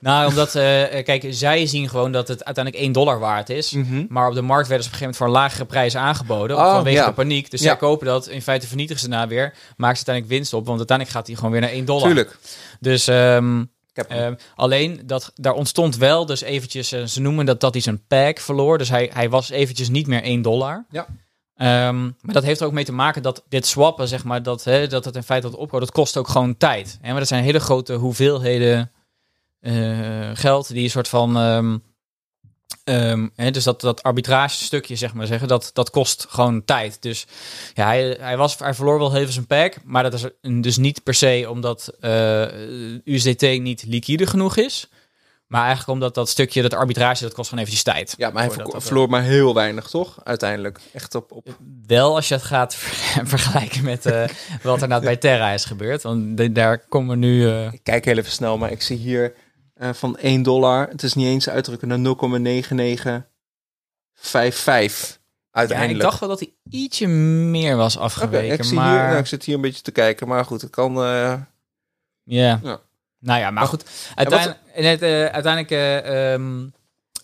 [0.00, 3.72] Nou, omdat, eh, eh, kijk, zij zien gewoon dat het uiteindelijk 1 dollar waard is.
[3.72, 4.04] Mhm.
[4.08, 6.56] Maar op de markt werden ze op een gegeven moment voor een lagere prijs aangeboden.
[6.56, 7.06] Oh, vanwege ja.
[7.06, 7.50] de paniek.
[7.50, 7.66] Dus Ja.
[7.66, 8.28] zij kopen dat.
[8.28, 9.42] In feite vernietigen ze daarna weer.
[9.76, 10.66] Maken ze uiteindelijk winst op.
[10.66, 12.06] Want uiteindelijk gaat die gewoon weer naar 1 dollar.
[12.06, 12.36] Tuurlijk.
[12.80, 14.18] Dus ehm, Ik heb hem.
[14.18, 16.92] ehm, alleen, dat, daar ontstond wel dus eventjes...
[16.92, 18.78] eh, ze noemen dat dat hij zijn pack verloor.
[18.78, 20.86] Dus hij, hij was eventjes niet meer 1 dollar.
[20.90, 21.06] Ja.
[21.56, 24.64] Ehm, maar dat heeft er ook mee te maken dat dit swappen, zeg maar, dat,
[24.64, 26.98] hè, dat het in feite wat opkomt, dat kost ook gewoon tijd.
[27.02, 27.10] Hè?
[27.10, 28.90] Maar dat zijn hele grote hoeveelheden
[29.60, 31.36] eh, geld die een soort van.
[31.36, 31.76] ehm,
[32.84, 37.02] ehm, hè, dus dat, dat arbitrage stukje, zeg maar zeggen, dat, dat kost gewoon tijd.
[37.02, 37.26] Dus
[37.74, 40.24] ja, hij, hij, was, hij verloor wel even zijn pack, maar dat is
[40.62, 42.42] dus niet per se omdat eh,
[43.04, 44.88] USDT niet liquide genoeg is.
[45.46, 48.14] Maar eigenlijk omdat dat stukje, dat arbitrage, dat kost gewoon eventjes tijd.
[48.16, 50.18] ja, maar hij dat- verloor maar heel weinig, toch?
[50.24, 50.80] Uiteindelijk.
[50.92, 51.32] Echt op...
[51.32, 51.58] op...
[51.86, 54.24] Wel als je het gaat ver- vergelijken met eh,
[54.62, 56.02] wat er nou bij Terra is gebeurd.
[56.02, 57.48] Want daar komen we nu...
[57.48, 59.34] eh, Ik kijk heel even snel, maar ik zie hier
[59.76, 60.88] eh, van 1 dollar.
[60.88, 63.22] Het is niet eens uitdrukken naar 0,9955.
[65.52, 65.98] ja, Uiteindelijk.
[65.98, 68.58] ik dacht wel dat hij ietsje meer was afgeweken.
[68.58, 70.70] ik, zie maar hier, nou, ik zit hier een beetje te kijken, maar goed, het
[70.70, 70.96] kan.
[71.02, 71.34] eh,
[72.24, 72.60] ja.
[72.62, 72.80] Ja.
[73.18, 73.84] Nou ja, maar Maar goed.
[74.14, 76.66] Uiteindelijk, net, eh, uiteindelijk eh, ehm,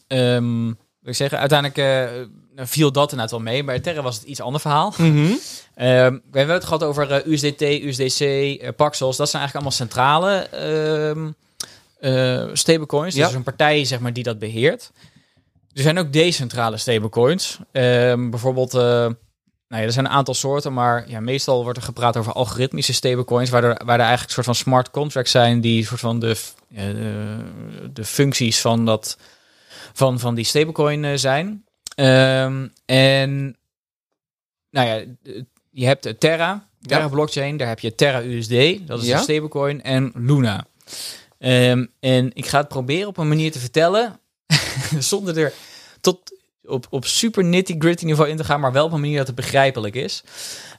[0.06, 2.10] ehm, wil ik zeggen, uiteindelijk
[2.56, 3.64] viel dat inderdaad wel mee.
[3.64, 4.94] Bij Terra was het iets ander verhaal.
[4.96, 5.32] mhm.
[5.74, 8.20] Ehm, we hebben het gehad over USDT, USDC,
[8.76, 9.16] Paxos.
[9.16, 10.48] Dat zijn eigenlijk allemaal centrale
[12.02, 13.14] eh, stablecoins.
[13.14, 13.26] Ja.
[13.26, 14.90] Dus een partij zeg maar, die dat beheert.
[15.72, 17.58] Er zijn ook decentrale stablecoins.
[17.72, 19.14] Ehm, bijvoorbeeld, eh, nou
[19.68, 23.50] ja, er zijn een aantal soorten, maar ja, meestal wordt er gepraat over algoritmische stablecoins,
[23.50, 26.36] waar er, waar er eigenlijk een soort van smart contracts zijn die soort van de,
[26.74, 26.84] eh,
[27.92, 29.18] de, functies van, dat,
[29.92, 31.64] van, van die stablecoin zijn.
[31.94, 33.56] Ehm, en
[34.70, 35.04] nou ja,
[35.70, 37.08] je hebt de Terra, Terra Ja.
[37.08, 39.16] blockchain, daar heb je Terra USD, dat is Ja.
[39.16, 40.64] een stablecoin, en Luna.
[41.42, 44.20] Ehm, en ik ga het proberen op een manier te vertellen,
[44.98, 45.52] zonder er
[46.00, 46.18] tot
[46.64, 49.36] op, op super nitty-gritty niveau in te gaan, maar wel op een manier dat het
[49.36, 50.22] begrijpelijk is.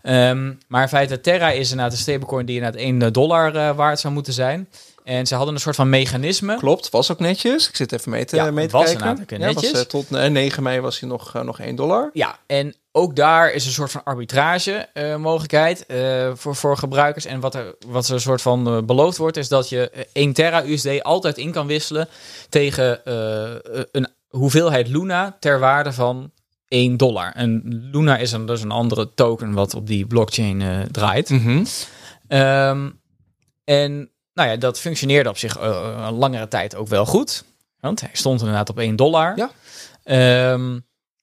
[0.01, 3.99] Ehm, maar in feite, Terra is inderdaad een stablecoin die inderdaad 1 dollar eh, waard
[3.99, 4.69] zou moeten zijn.
[5.03, 6.57] En ze hadden een soort van mechanisme.
[6.57, 7.69] Klopt, was ook netjes.
[7.69, 9.21] Ik zit even mee te, Ja, mee te was kijken.
[9.21, 9.71] ook Ja, netjes.
[9.71, 12.09] was, eh, tot eh, 9 mei was hij nog, eh, nog 1 dollar.
[12.13, 17.25] Ja, en ook daar is een soort van arbitrage eh, mogelijkheid eh, voor, voor gebruikers.
[17.25, 20.03] En wat er, wat er een soort van eh, beloofd wordt, is dat je eh,
[20.13, 22.07] 1 Terra USD altijd in kan wisselen
[22.49, 22.99] tegen
[23.91, 26.31] een hoeveelheid Luna ter waarde van
[26.67, 27.31] 1 dollar.
[27.35, 31.29] En Luna is een, dus een andere token wat op die blockchain draait.
[31.29, 31.65] Mhm.
[32.27, 32.89] Ehm,
[33.63, 37.43] en nou ja, dat functioneerde op zich een langere tijd ook wel goed.
[37.79, 39.37] Want hij stond inderdaad op 1 dollar.
[39.37, 39.49] Ja.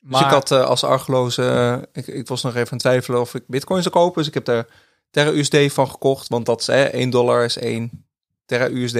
[0.03, 2.81] Ehm, Dus ik had eh, als argeloze, eh, ik, ik was nog even aan het
[2.81, 4.19] twijfelen of ik bitcoin zou kopen.
[4.19, 4.67] Dus ik heb daar
[5.11, 8.07] Terra USD van gekocht, want dat is eh, 1 dollar is 1
[8.47, 8.97] Terra USD.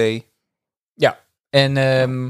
[1.49, 2.29] En ehm,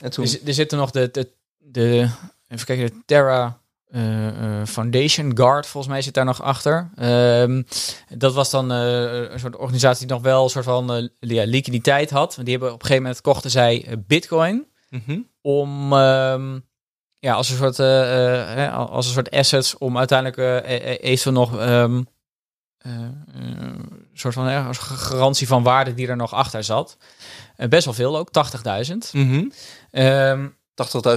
[0.00, 2.10] En toen, er, er zitten nog de, de, de
[2.48, 6.90] even kijken, de Terra eh, Foundation Guard, volgens mij zit daar nog achter.
[6.96, 7.62] Ehm,
[8.08, 12.34] dat was dan een soort organisatie die nog wel een soort van ja, liquiditeit had.
[12.34, 15.18] Want die hebben op een gegeven moment kochten zij Bitcoin Mhm.
[15.40, 16.58] om ehm,
[17.26, 20.38] ja, als een soort eh, eh, hè, als een soort assets om uiteindelijk
[21.00, 22.02] eventueel nog ehm,
[22.78, 23.00] eh, eh,
[23.34, 26.96] een soort van als garantie van waarde die er nog achter zat.
[27.56, 29.12] Best wel veel ook, 80.000.
[29.12, 29.44] Mhm.
[29.90, 30.46] Ehm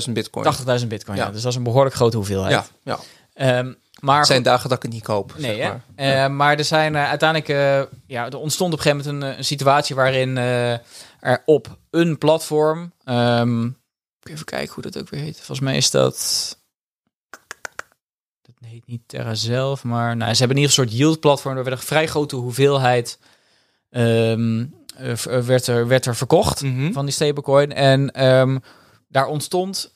[0.08, 0.46] 80.000 bitcoin.
[0.82, 1.26] 80.000 bitcoin, ja.
[1.26, 1.32] Ja.
[1.32, 2.52] Dus dat is een behoorlijk grote hoeveelheid.
[2.52, 3.00] ja, ja.
[3.34, 5.34] Ehm, Maar Het zijn dagen dat ik het niet koop.
[5.38, 5.82] Nee, zeg maar.
[5.96, 9.38] Eh, maar er zijn eh, uiteindelijk, eh, ja, er ontstond op een gegeven moment een,
[9.38, 10.72] een situatie waarin eh,
[11.20, 13.70] er op een platform, ehm,
[14.24, 15.36] even kijken hoe dat ook weer heet.
[15.36, 16.58] Volgens mij is dat,
[18.42, 21.20] dat heet niet Terra zelf, maar nou, ze hebben in ieder geval een soort yield
[21.20, 21.58] platform.
[21.58, 23.20] Er werd een vrij grote hoeveelheid
[23.90, 26.92] ehm, eh, eh, werd, er, werd er verkocht Mhm.
[26.92, 27.74] van die stablecoin.
[27.74, 28.58] En ehm,
[29.08, 29.92] daar ontstond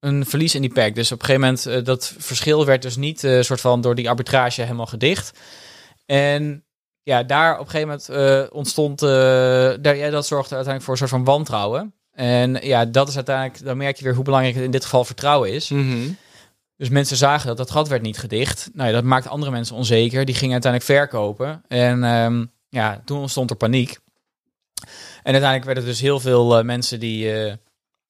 [0.00, 0.94] een verlies in die pack.
[0.94, 3.94] Dus op een gegeven moment, eh, dat verschil werd dus niet eh soort van door
[3.94, 5.38] die arbitrage helemaal gedicht.
[6.06, 6.64] En
[7.02, 11.10] ja, daar op een gegeven moment ontstond, daar, ja, dat zorgde uiteindelijk voor een soort
[11.10, 11.94] van wantrouwen.
[12.20, 15.04] En ja, dat is uiteindelijk, dan merk je weer hoe belangrijk het in dit geval
[15.04, 15.68] vertrouwen is.
[15.68, 16.08] Mhm.
[16.76, 18.70] Dus mensen zagen dat dat gat werd niet gedicht.
[18.72, 20.24] Nou ja, dat maakt andere mensen onzeker.
[20.24, 21.62] Die gingen uiteindelijk verkopen.
[21.68, 23.98] En ehm, ja, toen ontstond er paniek.
[25.22, 27.52] En uiteindelijk werden dus heel veel eh, mensen die, eh,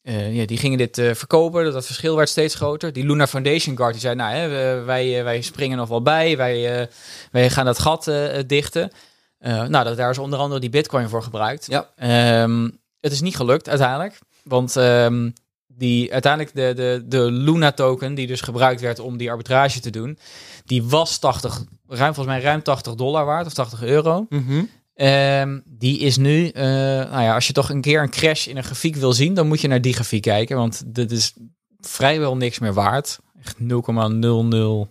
[0.02, 1.72] eh, ja, die gingen dit verkopen.
[1.72, 2.92] Dat verschil werd steeds groter.
[2.92, 4.48] Die Luna Foundation Guard die zei, nou hè,
[4.84, 6.36] wij, wij springen nog wel bij.
[6.36, 6.88] Wij,
[7.30, 8.10] wij gaan dat gat
[8.46, 8.90] dichten.
[9.38, 11.66] Nou, dat, daar is onder andere die bitcoin voor gebruikt.
[11.66, 11.90] Ja.
[11.96, 12.68] Ehm,
[13.00, 14.18] het is niet gelukt uiteindelijk.
[14.44, 15.30] Want ehm,
[15.66, 19.90] die, uiteindelijk de, de, de Luna token, die dus gebruikt werd om die arbitrage te
[19.90, 20.18] doen,
[20.64, 24.26] die was 80, ruim, volgens mij ruim 80 dollar waard of 80 euro.
[24.28, 24.64] Mhm.
[24.94, 28.56] Ehm, die is nu, eh, nou ja, als je toch een keer een crash in
[28.56, 31.34] een grafiek wil zien, dan moet je naar die grafiek kijken, want dit is
[31.80, 33.18] vrijwel niks meer waard.
[33.42, 34.88] Echt 0,00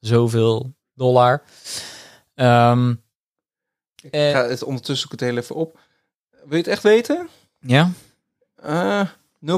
[0.00, 1.42] zoveel dollar.
[2.34, 2.94] Ehm,
[4.02, 4.30] Ik Eh.
[4.30, 5.78] ga het ondertussen ik het heel even op.
[6.48, 7.28] Wil je het echt weten?
[7.60, 7.90] ja,
[8.62, 9.00] Eh
[9.46, 9.52] 0,0001579.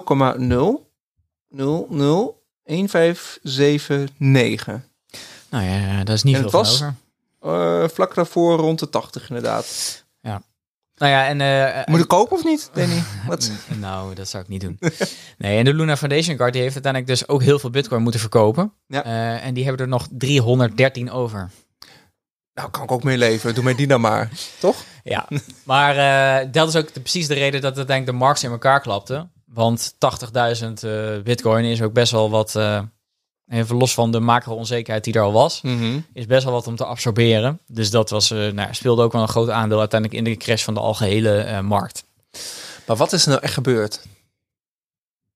[5.50, 6.82] nou ja, dat is niet En veel het was-.
[7.40, 9.66] Eh, vlak daarvoor rond de 80 inderdaad.
[11.00, 11.40] Nou ja, en...
[11.40, 13.02] eh, Moet ik kopen of niet, Danny?
[13.28, 13.50] Wat?
[13.78, 14.78] Nou, dat zou ik niet doen.
[15.38, 18.20] Nee, en de Luna Foundation Card die heeft uiteindelijk dus ook heel veel bitcoin moeten
[18.20, 18.72] verkopen.
[18.86, 19.04] Ja.
[19.40, 21.50] En die hebben er nog 313 over.
[22.58, 23.54] Nou, kan ik ook mee leven.
[23.54, 24.30] Doe mij die dan maar.
[24.60, 24.76] Toch?
[25.04, 25.28] Ja,
[25.64, 28.80] maar eh, dat is ook de- precies de reden dat uiteindelijk de markt in elkaar
[28.80, 29.28] klapte.
[29.46, 32.82] Want 80.000 eh, bitcoin is ook best wel wat, eh,
[33.48, 35.60] even los van de macro-onzekerheid die er al was,
[36.12, 37.60] is best wel wat om te absorberen.
[37.66, 40.74] Dus dat was, nou, speelde ook wel een groot aandeel uiteindelijk in de crash van
[40.74, 42.04] de algehele eh, markt.
[42.86, 44.00] Maar wat is er nou echt gebeurd?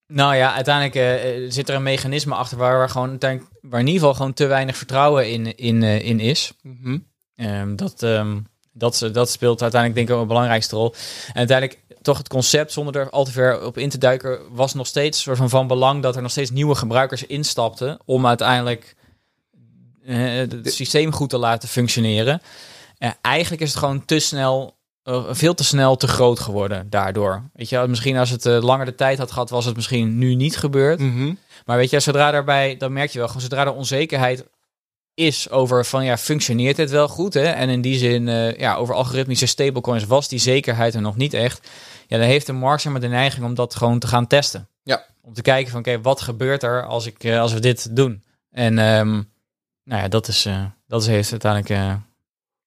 [0.06, 3.18] Nou ja, uiteindelijk zit er een mechanisme achter waar, waar, gewoon,
[3.60, 6.52] waar in ieder geval gewoon te weinig vertrouwen in, in, in is.
[7.36, 8.38] Ehm, dat, ehm,
[8.72, 10.94] dat, dat speelt uiteindelijk denk ik ook een belangrijkste rol.
[11.26, 14.74] En uiteindelijk toch het concept, zonder er al te ver op in te duiken, was
[14.74, 18.96] nog steeds soort van, van belang dat er nog steeds nieuwe gebruikers instapten om uiteindelijk
[20.04, 22.42] eh, het systeem goed te laten functioneren.
[23.02, 27.42] Eh, eigenlijk is het gewoon te snel, eh, veel te snel te groot geworden daardoor.
[27.52, 30.34] Weet je, misschien als het eh, langer de tijd had gehad, was het misschien nu
[30.34, 30.98] niet gebeurd.
[30.98, 31.34] Mhm.
[31.64, 34.44] Maar weet je, zodra daarbij, dan merk je wel, gewoon zodra er onzekerheid
[35.14, 37.34] is over van ja, functioneert het wel goed?
[37.34, 37.42] Hè?
[37.44, 41.34] En in die zin, eh, ja, over algoritmische stablecoins was die zekerheid er nog niet
[41.34, 41.68] echt.
[42.06, 44.68] Ja, dan heeft de markt zeg maar de neiging om dat gewoon te gaan testen.
[44.82, 45.04] Ja.
[45.22, 48.22] Om te kijken van oké, wat gebeurt er als, ik, eh, als we dit doen?
[48.50, 49.10] En ehm,
[49.84, 51.98] nou ja, dat is, eh, dat is heeft uiteindelijk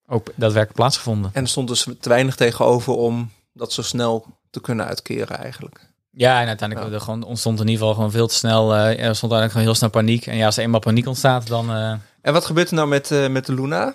[0.07, 1.31] ook daadwerkelijk plaatsgevonden.
[1.33, 5.79] En er stond dus te weinig tegenover om dat zo snel te kunnen uitkeren eigenlijk.
[6.11, 6.93] Ja, en uiteindelijk Ja.
[6.95, 8.75] er gewoon ontstond in ieder geval gewoon veel te snel.
[8.75, 10.25] er stond eigenlijk gewoon heel snel paniek.
[10.27, 11.99] En ja, als er eenmaal paniek ontstaat, dan.
[12.25, 13.93] En wat gebeurt er nou met, eh, met de Luna?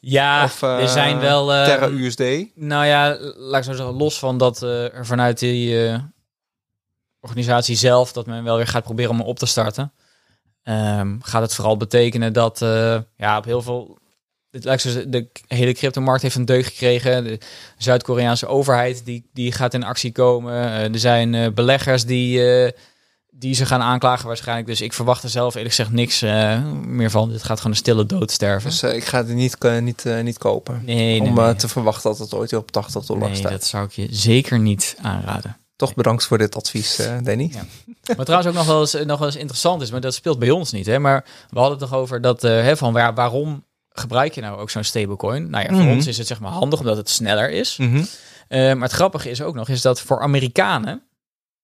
[0.00, 1.54] ja, of eh, er zijn wel.
[1.54, 2.22] eh, Terra USD?
[2.54, 6.00] Nou ja, laat ik zo zeggen, los van dat er vanuit die
[7.20, 9.92] organisatie zelf dat men wel weer gaat proberen om op te starten,
[10.62, 12.58] ehm, gaat het vooral betekenen dat
[13.16, 13.98] ja, op heel veel.
[14.50, 17.24] De hele cryptomarkt heeft een deuk gekregen.
[17.24, 17.38] De
[17.78, 20.52] Zuid-Koreaanse overheid die, die gaat in actie komen.
[20.92, 22.40] Er zijn beleggers die,
[23.38, 24.66] die ze gaan aanklagen waarschijnlijk.
[24.66, 27.28] Dus ik verwacht er zelf eerlijk gezegd niks eh, meer van.
[27.30, 28.70] Dit gaat gewoon een stille dood sterven.
[28.70, 30.82] Dus eh, ik ga die niet, eh, niet, niet kopen.
[30.84, 31.54] nee, om nee.
[31.54, 33.50] te verwachten dat het ooit weer op 80 dollar nee staat.
[33.50, 35.56] dat zou ik je zeker niet aanraden.
[35.76, 37.50] Toch bedankt voor dit advies, Danny.
[37.52, 37.64] Ja.
[38.16, 40.50] Maar trouwens ook nog wel, eens, nog wel eens interessant is, maar dat speelt bij
[40.50, 40.86] ons niet.
[40.86, 40.98] Hè?
[40.98, 44.70] Maar we hadden het toch over dat, hè, van waar, waarom gebruik je nou ook
[44.70, 45.50] zo'n stablecoin?
[45.50, 45.90] Nou ja, voor Mhm.
[45.92, 47.76] ons is het zeg maar handig omdat het sneller is.
[47.76, 48.04] Mhm.
[48.48, 51.02] Maar het grappige is ook nog, is dat voor Amerikanen,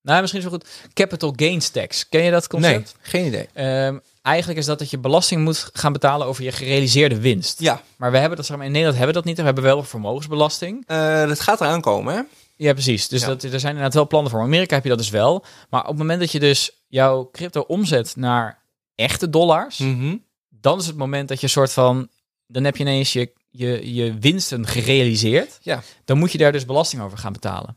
[0.03, 2.09] nou misschien zo goed, capital gains tax.
[2.09, 2.95] Ken je dat concept?
[3.03, 3.49] Nee, geen idee.
[3.53, 7.61] Ehm, eigenlijk is dat dat je belasting moet gaan betalen over je gerealiseerde winst.
[7.61, 9.39] Ja, Maar we hebben dat, zeg maar, in Nederland hebben we dat niet.
[9.41, 10.85] We hebben wel vermogensbelasting.
[10.87, 12.21] eh, dat gaat eraan komen, hè?
[12.57, 13.09] Ja, precies.
[13.09, 13.27] Dus Ja.
[13.27, 14.41] Dat, er zijn inderdaad wel plannen voor.
[14.41, 15.45] In Amerika heb je dat dus wel.
[15.71, 18.63] Maar op het moment dat je dus jouw crypto omzet naar
[18.95, 20.17] echte dollars, Mhm.
[20.49, 22.09] dan is het moment dat je een soort van,
[22.51, 25.59] dan heb je ineens je, je, je winsten gerealiseerd.
[25.63, 25.83] Ja.
[26.05, 27.77] Dan moet je daar dus belasting over gaan betalen.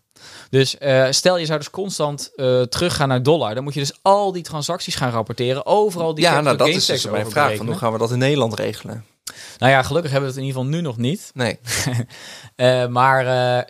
[0.49, 3.99] Dus eh, stel je zou dus constant eh, teruggaan naar dollar, dan moet je dus
[4.01, 7.55] al die transacties gaan rapporteren, overal die ja, nou dat is dus mijn vraag.
[7.55, 9.05] Van hoe gaan we dat in Nederland regelen?
[9.57, 11.31] Nou ja, gelukkig hebben we het in ieder geval nu nog niet.
[11.33, 11.59] Nee.
[12.55, 13.23] Eh, maar,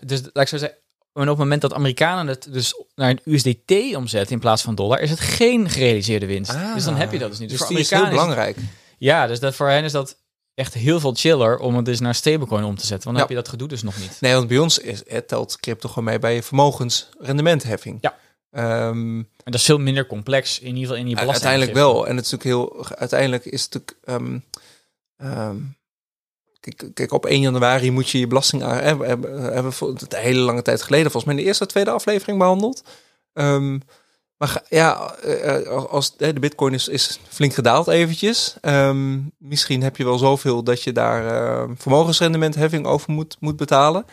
[0.06, 0.78] dus laat ik zo zeggen,
[1.14, 4.76] en op het moment dat Amerikanen het dus naar een USDT omzetten in plaats van
[4.76, 6.52] dollar, is het geen gerealiseerde winst.
[6.74, 7.50] dus dan heb je dat dus niet.
[7.50, 8.70] Dus voor is heel Amerikanen is het- belangrijk.
[8.98, 10.18] ja, dus dat voor hen is dat
[10.56, 13.04] echt heel veel chiller om het dus naar stablecoin om te zetten.
[13.04, 13.20] Want dan Ja.
[13.20, 14.18] heb je dat gedoe dus nog niet.
[14.22, 17.98] Nee, want bij ons is, het telt crypto gewoon mee bij je vermogensrendementheffing.
[18.02, 18.18] Ja.
[18.52, 21.46] Ehm, En dat is veel minder complex, in ieder geval in je belasting.
[21.46, 22.08] uiteindelijk wel.
[22.08, 22.96] En het is natuurlijk heel.
[22.98, 24.40] Uiteindelijk is het natuurlijk.
[25.18, 25.58] ehm,
[26.60, 28.78] kijk, kijk, op 1 januari moet je je belasting aan.
[28.78, 31.70] Hebben, hebben, we voor het hele lange tijd geleden, volgens mij in de eerste of
[31.70, 32.84] tweede aflevering behandeld.
[34.44, 38.56] Ehm, maar ja, eh, eh, als de Bitcoin is, is flink gedaald eventjes.
[38.62, 44.06] Ehm, misschien heb je wel zoveel dat je daar eh, vermogensrendementheffing over moet, moet betalen.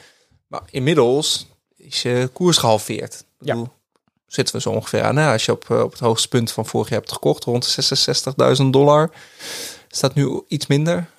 [0.46, 3.24] Maar inmiddels is je koers gehalveerd.
[3.38, 3.54] Ja.
[3.54, 3.68] bedoel,
[4.26, 5.14] zitten we zo ongeveer aan.
[5.14, 7.64] Nou, als je op, eh, op het hoogste punt van vorig jaar hebt gekocht, rond
[7.64, 9.10] de 66.000 dollar,
[9.88, 11.10] staat nu iets minder,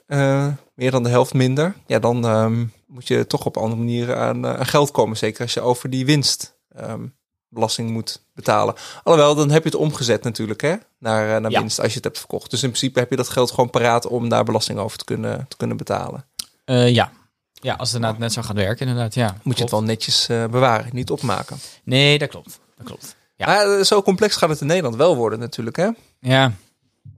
[0.74, 1.76] meer dan de helft minder.
[1.88, 5.17] Ja, dan ehm, moet je toch op andere manieren aan, aan geld komen.
[5.17, 7.06] Zeker als je over die winst ehm,
[7.52, 8.76] belasting moet betalen.
[9.04, 11.60] Alhoewel, dan heb je het omgezet natuurlijk, hè, naar, eh, naar Ja.
[11.60, 12.52] winst als je het hebt verkocht.
[12.52, 15.46] Dus in principe heb je dat geld gewoon paraat om daar belasting over te kunnen,
[15.48, 16.26] te kunnen betalen.
[16.66, 17.12] Eh, ja.
[17.54, 19.14] ja, als het inderdaad net zo gaat werken, inderdaad.
[19.14, 21.58] Ja, Moet je het wel netjes eh, bewaren, niet opmaken.
[21.84, 22.60] Nee, dat klopt.
[22.78, 23.16] Dat klopt.
[23.36, 23.46] Ja.
[23.46, 25.90] Maar zo complex gaat het in Nederland wel worden natuurlijk, hè?
[26.20, 26.54] Ja.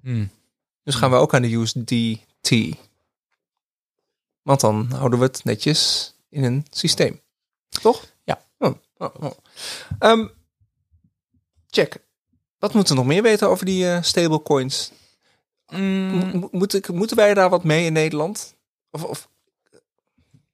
[0.01, 0.25] Hm.
[0.83, 2.77] Dus gaan we ook aan de USDT.
[4.41, 7.21] Want dan houden we het netjes in een systeem.
[7.81, 8.05] Toch?
[9.03, 9.31] Oh, oh.
[9.99, 10.27] Ehm,
[11.69, 11.97] check.
[12.59, 14.91] Wat moeten we nog meer weten over die eh, stablecoins?
[15.67, 18.55] Mm, Mo- mo- Moet ik, moeten wij daar wat mee in Nederland?
[18.91, 19.29] Of, of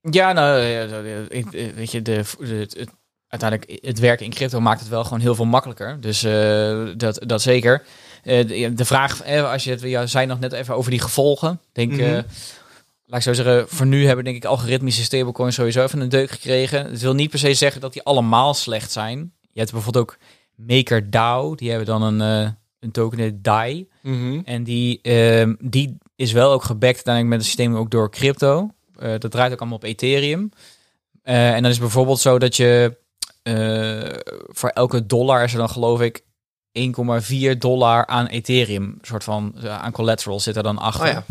[0.02, 2.90] Ja, nou, eh, weet je, de, de, het,
[3.28, 6.02] uiteindelijk het werken in crypto maakt het wel gewoon heel veel makkelijker.
[6.02, 7.84] Dus eh, dat, dat zeker.
[8.24, 11.62] De, vraag, als je het, ja, zei nog net even over die gevolgen.
[11.72, 12.20] Denk, eh,
[13.10, 16.30] laat ik zo zeggen, voor nu hebben denk ik algoritmische stablecoins sowieso even een deuk
[16.30, 16.86] gekregen.
[16.90, 19.34] Het wil niet per se zeggen dat die allemaal slecht zijn.
[19.52, 20.18] Je hebt bijvoorbeeld ook
[20.56, 23.88] MakerDAO, die hebben dan een, eh een token DAI.
[24.46, 28.72] En die, ehm, die is wel ook gebackt uiteindelijk met het systeem ook door crypto.
[28.96, 30.52] Eh, dat draait ook allemaal op Ethereum.
[31.24, 32.98] Eh, en dan is bijvoorbeeld zo dat je
[34.48, 36.24] voor elke dollar is er dan geloof ik
[36.72, 38.98] 1,4 dollar aan Ethereum.
[39.02, 41.08] soort van aan collateral zit er dan achter.
[41.08, 41.26] Oh ja.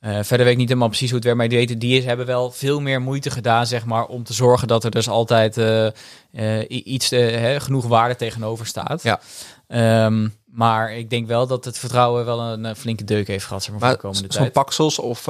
[0.00, 2.04] Eh, verder weet ik niet helemaal precies hoe het werkt, maar die, weten, die is,
[2.04, 5.56] hebben wel veel meer moeite gedaan, zeg maar, om te zorgen dat er dus altijd
[5.56, 5.86] eh,
[6.32, 9.02] eh, iets, hè, genoeg waarde tegenover staat.
[9.02, 9.20] Ja.
[9.66, 13.70] Ehm, maar ik denk wel dat het vertrouwen wel een, flinke deuk heeft gehad, zeg
[13.70, 14.52] maar, voor de komende zo'n tijd.
[14.52, 15.24] Paxos of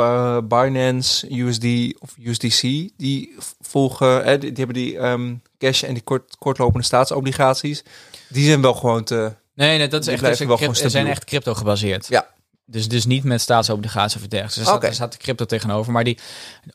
[0.44, 2.60] Binance, USD of USDC,
[2.96, 7.82] die volgen, eh, die, die hebben die ehm, cash en die kort, kortlopende staatsobligaties.
[8.28, 9.32] Die zijn wel gewoon te...
[9.54, 12.06] Nee, nee, dat is echt, dus wel gewoon zijn echt crypto gebaseerd.
[12.08, 12.26] Ja.
[12.70, 14.54] Dus, dus niet met staatsobligaties of dergelijks.
[14.54, 15.92] Dus er, staat, de crypto tegenover.
[15.92, 16.18] Maar die,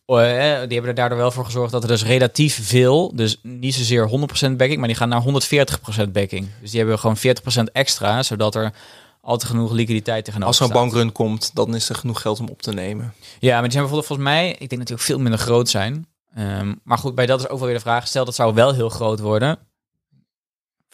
[0.05, 3.75] eh, die hebben er daardoor wel voor gezorgd dat er dus relatief veel, dus niet
[3.75, 6.47] zozeer 100% backing, maar die gaan naar 140% backing.
[6.61, 8.73] Dus die hebben gewoon 40% extra, zodat er
[9.21, 10.81] altijd genoeg liquiditeit tegenover Als er een staat.
[10.83, 13.13] bankrun komt, dan is er genoeg geld om op te nemen.
[13.39, 16.07] Ja, maar die zijn bijvoorbeeld volgens mij, ik denk ook veel minder groot zijn.
[16.35, 18.07] Ehm, maar goed, bij dat is ook wel weer de vraag.
[18.07, 19.57] Stel dat zou wel heel groot worden.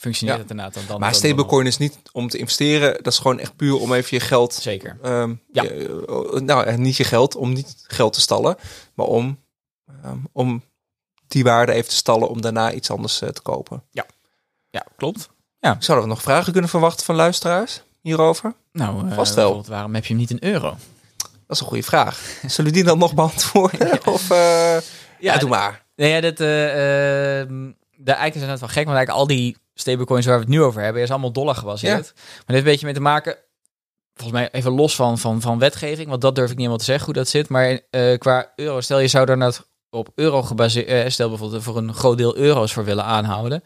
[0.01, 0.43] Functioneert Ja.
[0.43, 0.83] het inderdaad dan?
[0.87, 3.03] dan Maar stablecoin is niet om te investeren.
[3.03, 4.53] Dat is gewoon echt puur om even je geld...
[4.53, 4.97] Zeker.
[5.01, 5.63] ehm, Ja.
[5.63, 8.55] je- nou, eh, niet je geld, om niet geld te stallen.
[8.93, 9.39] Maar om,
[10.03, 10.63] ehm, om
[11.27, 13.83] die waarde even te stallen om daarna iets anders eh, te kopen.
[14.69, 15.29] Ja, klopt.
[15.59, 18.53] Zouden we nog vragen kunnen verwachten van luisteraars hierover?
[18.71, 19.35] Nou, eh, Vast wel.
[19.35, 20.69] bijvoorbeeld, Waarom heb je hem niet in euro?
[21.17, 22.19] Dat is een goede vraag.
[22.47, 23.99] Zullen we die dan nog beantwoorden?
[24.13, 24.77] Of, eh,
[25.19, 25.85] ja, doe maar.
[25.95, 29.57] Nee, ja, dat, eh, ehm, de is het net wel gek, want eigenlijk al die
[29.81, 32.13] stablecoins waar we het nu over hebben, is allemaal dollar gebaseerd.
[32.15, 33.37] Maar dit heeft een beetje mee te maken,
[34.13, 36.83] volgens mij even los van, van, van wetgeving, want dat durf ik niet helemaal te
[36.85, 37.49] zeggen hoe dat zit.
[37.49, 39.53] Maar eh, qua euro, stel je zou daar nou
[39.89, 43.63] op euro gebaseerd, eh, stel bijvoorbeeld voor een groot deel euro's voor willen aanhouden.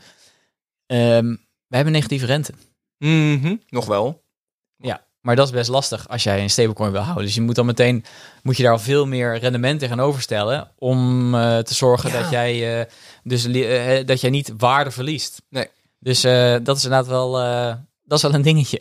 [0.86, 1.36] Ehm
[1.68, 2.54] we hebben negatieve rente.
[2.98, 4.24] Mhm, Nog wel.
[4.78, 7.26] Ja, maar dat is best lastig als jij een stablecoin wil houden.
[7.26, 8.06] Dus je moet dan meteen,
[8.44, 12.22] moet je daar al veel meer rendement tegenover stellen om eh, te zorgen Ja.
[12.22, 12.88] dat jij
[13.24, 13.44] dus
[14.06, 15.42] dat jij niet waarde verliest.
[15.50, 15.68] Nee.
[16.06, 18.80] Dus eh, dat is inderdaad wel, eh, dat is wel een dingetje.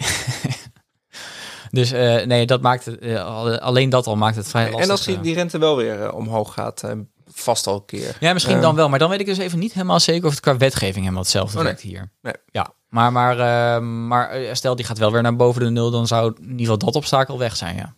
[1.70, 4.84] dus eh, nee, dat maakt het, al- alleen dat al maakt het vrij lastig.
[4.84, 6.82] En als die, die rente wel weer omhoog gaat,
[7.26, 8.16] vast al een keer.
[8.20, 8.88] Ja, misschien dan wel.
[8.88, 11.58] Maar dan weet ik dus even niet helemaal zeker of het qua wetgeving helemaal hetzelfde
[11.58, 11.72] Oh, nee.
[11.72, 12.10] werkt hier.
[12.22, 12.34] Nee.
[12.46, 16.06] Ja, maar, maar, eh, maar stel die gaat wel weer naar boven de nul, dan
[16.06, 17.94] zou in ieder geval dat obstakel weg zijn, ja.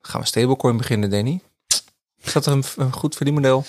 [0.00, 1.40] Gaan we stablecoin beginnen, Danny?
[2.28, 3.64] Is dat een, een goed verdienmodel?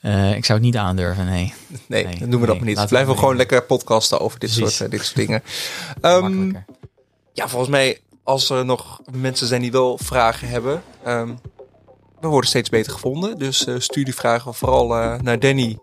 [0.00, 1.54] Eh, ik zou het niet aandurven, nee.
[1.86, 2.86] Nee, Nee, dan doen we dat maar niet.
[2.88, 4.76] Blijven we gewoon lekker podcasten over dit Precies.
[4.76, 5.42] soort, eh, dit soort dingen.
[6.00, 6.52] Ehm,
[7.32, 11.34] ja, volgens mij, als er nog mensen zijn die wel vragen hebben, ehm,
[12.20, 13.38] we worden steeds beter gevonden.
[13.38, 14.86] Dus eh, stuur die vragen vooral
[15.22, 15.78] naar Danny.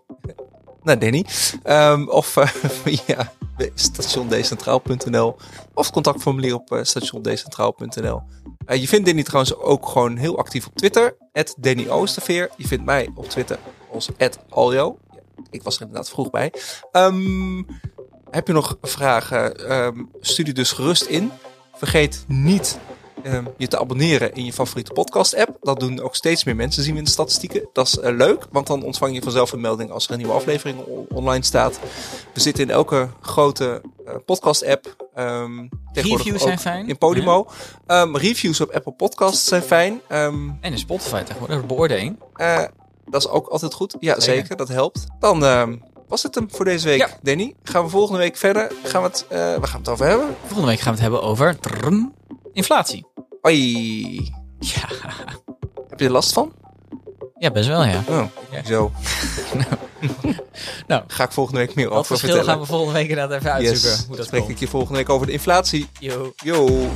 [0.82, 1.26] Naar Danny.
[1.62, 2.46] Ehm, of eh,
[2.84, 3.32] via
[3.74, 5.36] stationdecentraal.nl
[5.74, 8.22] of contactformulier op uh, stationdecentraal.nl.
[8.66, 11.16] Eh, je vindt Danny trouwens ook gewoon heel actief op Twitter.
[11.58, 12.50] Danny Oosterveer.
[12.56, 13.58] Je vindt mij op Twitter
[13.92, 14.08] als
[14.48, 14.98] Aljo.
[15.50, 16.52] Ik was er inderdaad vroeg bij.
[16.92, 17.62] Ehm,
[18.30, 19.68] heb je nog vragen?
[19.68, 21.30] Ehm, stuur die dus gerust in.
[21.74, 22.91] Vergeet niet ehm,
[23.56, 25.56] je te abonneren in je favoriete podcast app.
[25.60, 27.68] Dat doen ook steeds meer mensen, zien we in de statistieken.
[27.72, 30.32] Dat is eh, leuk, want dan ontvang je vanzelf een melding als er een nieuwe
[30.32, 31.78] aflevering on- online staat.
[32.34, 34.96] We zitten in elke grote eh, podcast app.
[35.14, 36.88] Ehm, Reviews zijn fijn.
[36.88, 37.46] In Podimo.
[37.86, 40.00] Ehm, reviews op Apple Podcasts zijn fijn.
[40.08, 42.18] Ehm, En in Spotify tegenwoordig, de beoordeling.
[42.34, 42.62] eh,
[43.04, 43.96] dat is ook altijd goed.
[44.00, 44.34] Ja, zeker.
[44.40, 44.56] Zeker.
[44.56, 45.04] dat helpt.
[45.18, 45.76] Dan ehm,
[46.08, 47.08] was het hem voor deze week, Ja.
[47.22, 47.54] Danny.
[47.62, 48.72] Gaan we volgende week verder?
[48.82, 50.36] Gaan we het, waar gaan we het over hebben?
[50.40, 51.56] Volgende week gaan we het hebben over
[52.52, 53.06] inflatie.
[53.46, 54.14] Oei.
[54.58, 54.88] Ja.
[55.88, 56.52] Heb je er last van?
[57.38, 58.02] ja, best wel ja.
[58.08, 58.64] Oh, Ja.
[58.64, 58.90] zo.
[60.86, 62.50] Nou, Ga ik volgende week meer over verschil vertellen.
[62.52, 63.88] gaan we volgende week inderdaad even uitzoeken.
[63.90, 63.98] yes.
[63.98, 64.52] hoe Dan dat spreek komt.
[64.52, 65.86] ik je volgende week over de inflatie.
[65.98, 66.32] Yo.
[66.44, 66.88] Yo.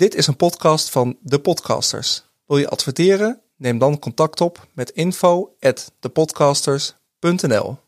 [0.00, 2.22] Dit is een podcast van De Podcasters.
[2.46, 3.42] Wil je adverteren?
[3.56, 7.78] Neem dan contact op met info@thepodcasters.nl.